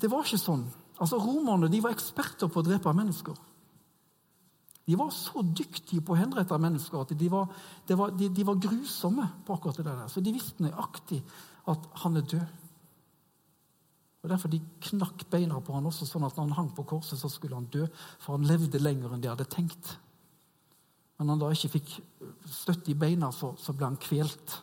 Det 0.00 0.08
var 0.08 0.24
ikke 0.24 0.40
sånn. 0.40 0.62
Altså, 0.96 1.18
Romerne 1.20 1.68
de 1.68 1.82
var 1.84 1.92
eksperter 1.92 2.48
på 2.48 2.62
å 2.62 2.64
drepe 2.64 2.94
mennesker. 2.96 3.36
De 4.86 4.94
var 4.98 5.10
så 5.10 5.42
dyktige 5.42 6.02
på 6.06 6.14
å 6.14 6.20
henrette 6.20 6.56
mennesker 6.62 7.00
at 7.00 7.14
de 7.18 7.28
var, 7.30 7.50
de, 7.88 7.96
var, 7.98 8.12
de, 8.14 8.28
de 8.30 8.44
var, 8.46 8.60
grusomme 8.62 9.24
på 9.46 9.56
akkurat 9.56 9.80
det 9.80 9.86
der. 9.88 10.06
Så 10.12 10.22
de 10.22 10.34
visste 10.34 10.62
nøyaktig 10.62 11.18
at 11.66 11.88
han 12.04 12.20
er 12.20 12.28
død. 12.30 12.62
Og 14.22 14.30
Derfor 14.30 14.50
de 14.50 14.60
knakk 14.88 15.24
beina 15.30 15.58
på 15.62 15.74
han 15.74 15.86
også, 15.90 16.06
sånn 16.06 16.26
at 16.26 16.38
når 16.38 16.48
han 16.48 16.58
hang 16.60 16.70
på 16.74 16.86
korset, 16.86 17.18
så 17.18 17.30
skulle 17.30 17.58
han 17.58 17.66
dø. 17.70 17.88
For 18.22 18.38
han 18.38 18.46
levde 18.46 18.82
lenger 18.82 19.14
enn 19.14 19.22
de 19.22 19.30
hadde 19.30 19.48
tenkt. 19.50 19.96
Men 21.16 21.28
når 21.28 21.34
han 21.34 21.42
da 21.42 21.50
ikke 21.56 21.72
fikk 21.76 21.92
støtte 22.50 22.92
i 22.92 22.98
beina, 22.98 23.32
så, 23.34 23.52
så 23.58 23.74
ble 23.74 23.88
han 23.90 23.98
kvelt. 24.02 24.56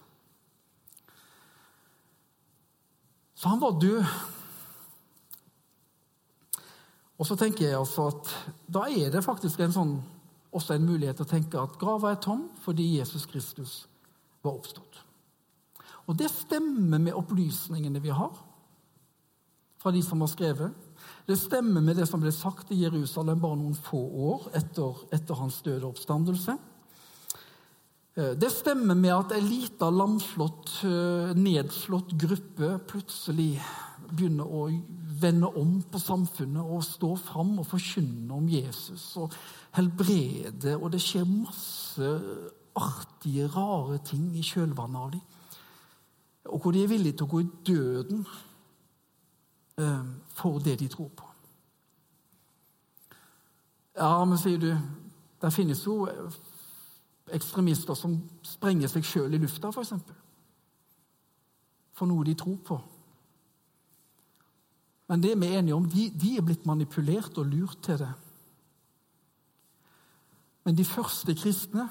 Så 3.39 3.51
han 3.51 3.59
var 3.59 3.75
død. 3.81 4.07
Og 7.19 7.27
så 7.27 7.36
tenker 7.39 7.67
jeg 7.67 7.77
altså 7.77 8.09
at 8.09 8.29
Da 8.71 8.88
er 8.89 9.12
det 9.13 9.23
faktisk 9.23 9.59
en 9.63 9.75
sånn 9.75 9.93
også 10.53 10.77
en 10.77 10.85
mulighet 10.87 11.17
til 11.19 11.27
å 11.27 11.33
tenke 11.33 11.59
at 11.61 11.77
grava 11.81 12.13
er 12.13 12.21
tom 12.21 12.47
fordi 12.63 12.95
Jesus 12.97 13.25
Kristus 13.29 13.83
var 14.43 14.55
oppstått. 14.55 15.01
Og 16.07 16.17
det 16.19 16.29
stemmer 16.31 16.99
med 16.99 17.15
opplysningene 17.15 18.01
vi 18.03 18.11
har 18.13 18.33
fra 19.83 19.91
de 19.91 20.01
som 20.03 20.21
har 20.23 20.31
skrevet. 20.31 20.71
Det 21.27 21.35
stemmer 21.39 21.83
med 21.83 21.97
det 21.99 22.07
som 22.07 22.21
ble 22.23 22.31
sagt 22.35 22.71
i 22.71 22.81
Jerusalem 22.83 23.41
bare 23.43 23.59
noen 23.59 23.75
få 23.75 23.99
år 24.31 24.47
etter, 24.55 25.01
etter 25.15 25.39
hans 25.39 25.61
døde 25.63 25.87
oppstandelse. 25.87 26.55
Eh, 28.15 28.36
det 28.38 28.52
stemmer 28.54 28.93
med 28.93 29.10
at 29.15 29.32
en 29.34 29.47
lita, 29.47 29.89
lamslått, 29.89 30.84
eh, 30.86 31.34
nedslått 31.34 32.13
gruppe 32.13 32.76
plutselig 32.86 33.58
begynner 34.12 34.45
å 34.45 34.67
vende 35.21 35.49
om 35.58 35.82
på 35.82 35.99
samfunnet 35.99 36.62
og 36.62 36.84
stå 36.84 37.15
fram 37.17 37.58
og 37.60 37.65
forkynne 37.65 38.32
om 38.32 38.47
Jesus 38.49 39.17
og 39.17 39.34
helbrede. 39.73 40.76
Og 40.78 40.91
det 40.91 41.02
skjer 41.02 41.26
masse 41.26 42.21
artige, 42.76 43.49
rare 43.49 43.97
ting 44.06 44.30
i 44.38 44.45
kjølvannet 44.45 44.95
av 45.02 45.12
dem. 45.12 45.21
Og 46.45 46.62
hvor 46.62 46.71
de 46.71 46.84
er 46.84 46.88
villige 46.88 47.17
til 47.17 47.26
å 47.26 47.34
gå 47.34 47.39
i 47.41 47.52
døden 47.65 48.26
eh, 49.78 50.06
for 50.30 50.60
det 50.60 50.80
de 50.80 50.88
tror 50.88 51.10
på. 51.10 51.30
Ja, 53.97 54.26
men 54.26 54.38
sier 54.38 54.58
du, 54.58 54.78
der 55.41 55.49
finnes 55.49 55.86
jo 55.86 56.06
ekstremister 57.31 57.95
som 57.95 58.17
sprenger 58.43 58.91
seg 58.91 59.05
sjøl 59.07 59.36
i 59.36 59.39
lufta, 59.39 59.69
f.eks. 59.69 59.75
For, 59.75 59.86
eksempel. 59.86 60.15
for 61.93 62.09
noe 62.09 62.25
de 62.27 62.36
tror 62.36 62.59
på. 62.67 62.79
Men 65.07 65.23
det 65.23 65.36
vi 65.39 65.47
er 65.47 65.59
enige 65.59 65.75
om, 65.75 65.88
de, 65.89 66.09
de 66.09 66.38
er 66.38 66.45
blitt 66.45 66.65
manipulert 66.65 67.38
og 67.38 67.49
lurt 67.51 67.79
til 67.86 67.99
det. 68.01 68.12
Men 70.63 70.77
de 70.77 70.86
første 70.88 71.36
kristne, 71.36 71.89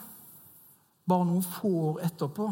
bare 1.09 1.29
noen 1.29 1.45
få 1.45 1.71
år 1.91 2.01
etterpå, 2.09 2.49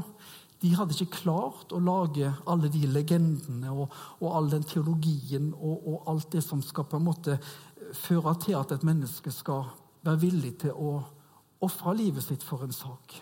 de 0.61 0.75
hadde 0.77 0.93
ikke 0.93 1.23
klart 1.23 1.73
å 1.73 1.81
lage 1.81 2.29
alle 2.51 2.69
de 2.73 2.83
legendene 2.91 3.71
og, 3.73 3.95
og 4.21 4.35
all 4.37 4.51
den 4.53 4.67
teologien 4.69 5.55
og, 5.55 5.87
og, 5.89 6.03
alt 6.13 6.29
det 6.35 6.43
som 6.45 6.61
skal 6.65 6.85
på 6.85 6.99
en 6.99 7.07
måte 7.07 7.39
føre 7.97 8.35
til 8.45 8.59
at 8.59 8.75
et 8.77 8.85
menneske 8.85 9.33
skal 9.33 9.71
være 10.05 10.21
villig 10.21 10.53
til 10.67 10.77
å 10.77 10.99
ofre 11.61 11.97
livet 11.97 12.25
sitt 12.25 12.45
for 12.47 12.65
en 12.65 12.73
sak. 12.73 13.21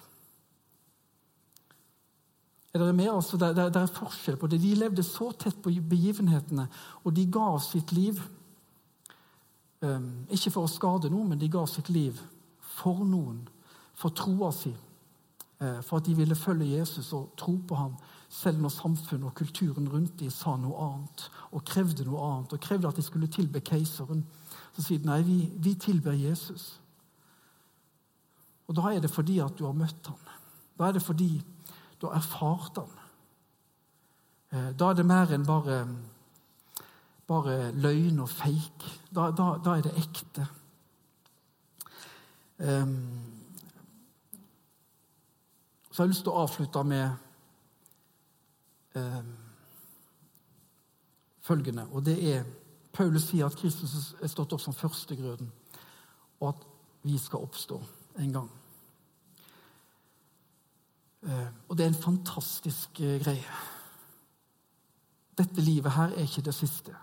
Er 2.75 2.83
dere 2.83 2.93
med? 2.93 3.09
Altså, 3.11 3.37
det, 3.37 3.57
det, 3.57 3.75
det, 3.75 3.83
er 3.83 3.95
forskjell 3.97 4.37
på 4.37 4.47
det. 4.47 4.61
De 4.63 4.75
levde 4.77 5.03
så 5.03 5.31
tett 5.33 5.57
på 5.63 5.73
begivenhetene, 5.91 6.69
og 7.05 7.15
de 7.17 7.25
ga 7.33 7.55
sitt 7.65 7.93
liv 7.97 8.21
um, 9.81 10.27
Ikke 10.31 10.53
for 10.53 10.67
å 10.67 10.71
skade 10.71 11.11
noen, 11.11 11.33
men 11.33 11.41
de 11.41 11.49
ga 11.51 11.65
sitt 11.67 11.89
liv 11.89 12.21
for 12.79 13.01
noen, 13.09 13.41
for 13.97 14.15
troa 14.15 14.53
si. 14.55 14.75
Uh, 15.59 15.81
for 15.83 15.99
at 15.99 16.07
de 16.07 16.15
ville 16.15 16.39
følge 16.39 16.77
Jesus 16.77 17.11
og 17.17 17.33
tro 17.41 17.57
på 17.67 17.79
ham, 17.79 17.97
selv 18.29 18.61
når 18.61 18.75
samfunnet 18.77 19.31
og 19.31 19.35
kulturen 19.35 19.89
rundt 19.89 20.19
dem 20.21 20.31
sa 20.31 20.53
noe 20.61 20.77
annet 20.85 21.23
og 21.57 21.65
krevde 21.65 22.05
noe 22.05 22.21
annet, 22.27 22.53
og 22.53 22.61
krevde 22.61 22.91
at 22.91 23.01
de 23.01 23.03
skulle 23.03 23.31
tilbe 23.33 23.65
keiseren. 23.65 24.21
Så 24.77 24.85
sier 24.85 25.01
de 25.01 25.09
nei, 25.09 25.23
vi, 25.25 25.39
vi 25.57 25.73
tilber 25.81 26.13
Jesus. 26.13 26.75
Og 28.69 28.77
da 28.77 28.93
er 28.93 29.01
det 29.01 29.11
fordi 29.11 29.39
at 29.41 29.57
du 29.59 29.65
har 29.67 29.77
møtt 29.77 30.11
han. 30.11 30.33
Da 30.79 30.89
er 30.89 30.97
det 30.97 31.03
fordi 31.03 31.33
du 32.01 32.07
har 32.07 32.19
erfart 32.21 32.79
han. 32.79 32.95
Eh, 34.53 34.71
da 34.79 34.91
er 34.91 34.99
det 34.99 35.07
mer 35.07 35.33
enn 35.35 35.47
bare, 35.47 35.81
bare 37.29 37.73
løgn 37.73 38.21
og 38.25 38.31
fake. 38.31 38.93
Da, 39.15 39.31
da, 39.31 39.51
da 39.65 39.77
er 39.77 39.89
det 39.89 39.97
ekte. 40.01 40.47
Um, 42.59 42.95
så 45.91 46.03
jeg 46.03 46.07
har 46.09 46.11
lyst 46.11 46.25
til 46.27 46.33
å 46.33 46.41
avslutte 46.43 46.83
med 46.85 47.13
um, 48.99 49.29
følgende, 51.47 51.87
og 51.93 52.03
det 52.07 52.17
er 52.33 52.43
Paulus 52.93 53.29
sier 53.31 53.47
at 53.47 53.55
Kristus 53.55 53.95
er 54.19 54.31
stått 54.31 54.57
opp 54.57 54.63
som 54.63 54.75
førstegrøden, 54.75 55.53
og 56.41 56.49
at 56.51 56.67
vi 57.07 57.19
skal 57.23 57.47
oppstå 57.47 57.79
en 58.19 58.33
gang. 58.35 58.51
Uh, 61.23 61.49
og 61.69 61.77
det 61.77 61.85
er 61.85 61.93
en 61.93 62.03
fantastisk 62.03 63.01
uh, 63.03 63.17
greie. 63.23 63.59
Dette 65.39 65.63
livet 65.63 65.93
her 65.93 66.15
er 66.15 66.27
ikke 66.27 66.47
det 66.47 66.55
siste. 66.55 66.95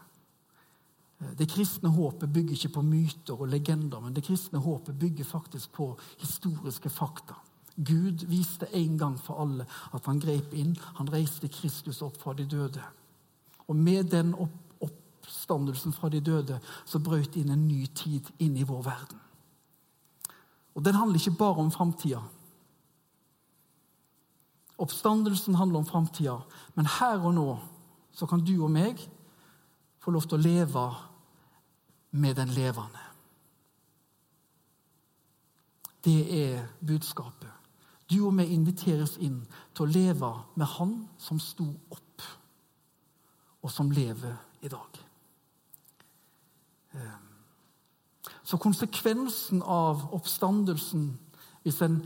Det 1.39 1.47
kristne 1.49 1.89
håpet 1.89 2.33
bygger 2.33 2.57
ikke 2.57 2.73
på 2.75 2.81
myter 2.83 3.39
og 3.39 3.47
legender, 3.47 3.99
men 4.03 4.15
det 4.15 4.25
kristne 4.27 4.59
håpet 4.59 4.99
bygger 4.99 5.25
faktisk 5.25 5.71
på 5.71 5.93
historiske 6.19 6.89
fakta. 6.89 7.37
Gud 7.75 8.25
viste 8.27 8.67
en 8.75 8.97
gang 8.97 9.19
for 9.19 9.41
alle 9.41 9.65
at 9.93 10.05
han 10.05 10.19
grep 10.19 10.53
inn. 10.55 10.75
Han 10.99 11.11
reiste 11.11 11.47
Kristus 11.51 12.01
opp 12.01 12.17
fra 12.21 12.33
de 12.33 12.45
døde. 12.47 12.83
Og 13.67 13.75
med 13.75 14.11
den 14.11 14.33
oppstandelsen 14.35 15.93
fra 15.93 16.09
de 16.09 16.21
døde 16.23 16.59
så 16.85 16.99
brøt 16.99 17.35
inn 17.35 17.51
en 17.51 17.67
ny 17.67 17.85
tid 17.95 18.31
inn 18.39 18.55
i 18.57 18.67
vår 18.67 18.83
verden. 18.85 19.19
Og 20.75 20.83
Den 20.83 20.95
handler 20.95 21.19
ikke 21.19 21.37
bare 21.39 21.63
om 21.63 21.71
framtida. 21.71 22.21
Oppstandelsen 24.77 25.55
handler 25.55 25.79
om 25.79 25.85
framtida, 25.85 26.37
men 26.75 26.89
her 26.99 27.23
og 27.23 27.33
nå 27.33 27.49
så 28.15 28.27
kan 28.27 28.43
du 28.43 28.55
og 28.63 28.71
meg 28.71 28.99
få 30.03 30.11
lov 30.11 30.27
til 30.27 30.37
å 30.37 30.45
leve 30.45 30.85
med 32.15 32.35
den 32.35 32.51
levende. 32.55 33.01
Det 36.05 36.21
er 36.37 36.67
budskapet. 36.87 37.49
Du 38.11 38.19
og 38.27 38.35
vi 38.37 38.45
inviteres 38.53 39.15
inn 39.17 39.39
til 39.73 39.85
å 39.85 39.89
leve 39.89 40.31
med 40.55 40.69
Han 40.77 40.93
som 41.17 41.39
sto 41.41 41.65
opp, 41.89 42.25
og 43.65 43.71
som 43.71 43.89
lever 43.91 44.35
i 44.61 44.69
dag. 44.69 44.99
Ehm. 46.93 47.31
Så 48.43 48.57
konsekvensen 48.57 49.63
av 49.63 50.13
oppstandelsen, 50.13 51.19
hvis 51.63 51.81
en 51.81 52.03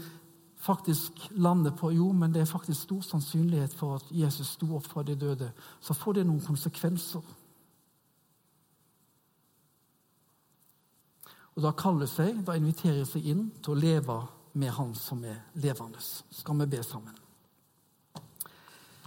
faktisk 0.59 1.11
lander 1.31 1.71
på 1.71 1.91
jo, 1.91 2.11
men 2.11 2.33
det 2.33 2.41
er 2.41 2.49
faktisk 2.49 2.81
stor 2.81 3.01
sannsynlighet 3.01 3.73
for 3.73 3.95
at 3.95 4.09
Jesus 4.11 4.55
sto 4.55 4.73
opp 4.75 4.87
fra 4.87 5.03
de 5.03 5.15
døde, 5.15 5.51
så 5.81 5.95
får 5.95 6.19
det 6.19 6.25
noen 6.27 6.43
konsekvenser. 6.43 7.23
Og 11.55 11.63
Da 11.63 11.71
kaller 11.75 12.07
seg, 12.07 12.43
da 12.47 12.55
inviterer 12.55 13.05
seg 13.07 13.25
inn 13.27 13.49
til 13.63 13.73
å 13.73 13.79
leve 13.79 14.19
med 14.53 14.71
Han 14.71 14.93
som 14.95 15.23
er 15.23 15.41
levende. 15.53 15.99
Skal 16.31 16.59
vi 16.59 16.65
be 16.65 16.83
sammen? 16.83 17.28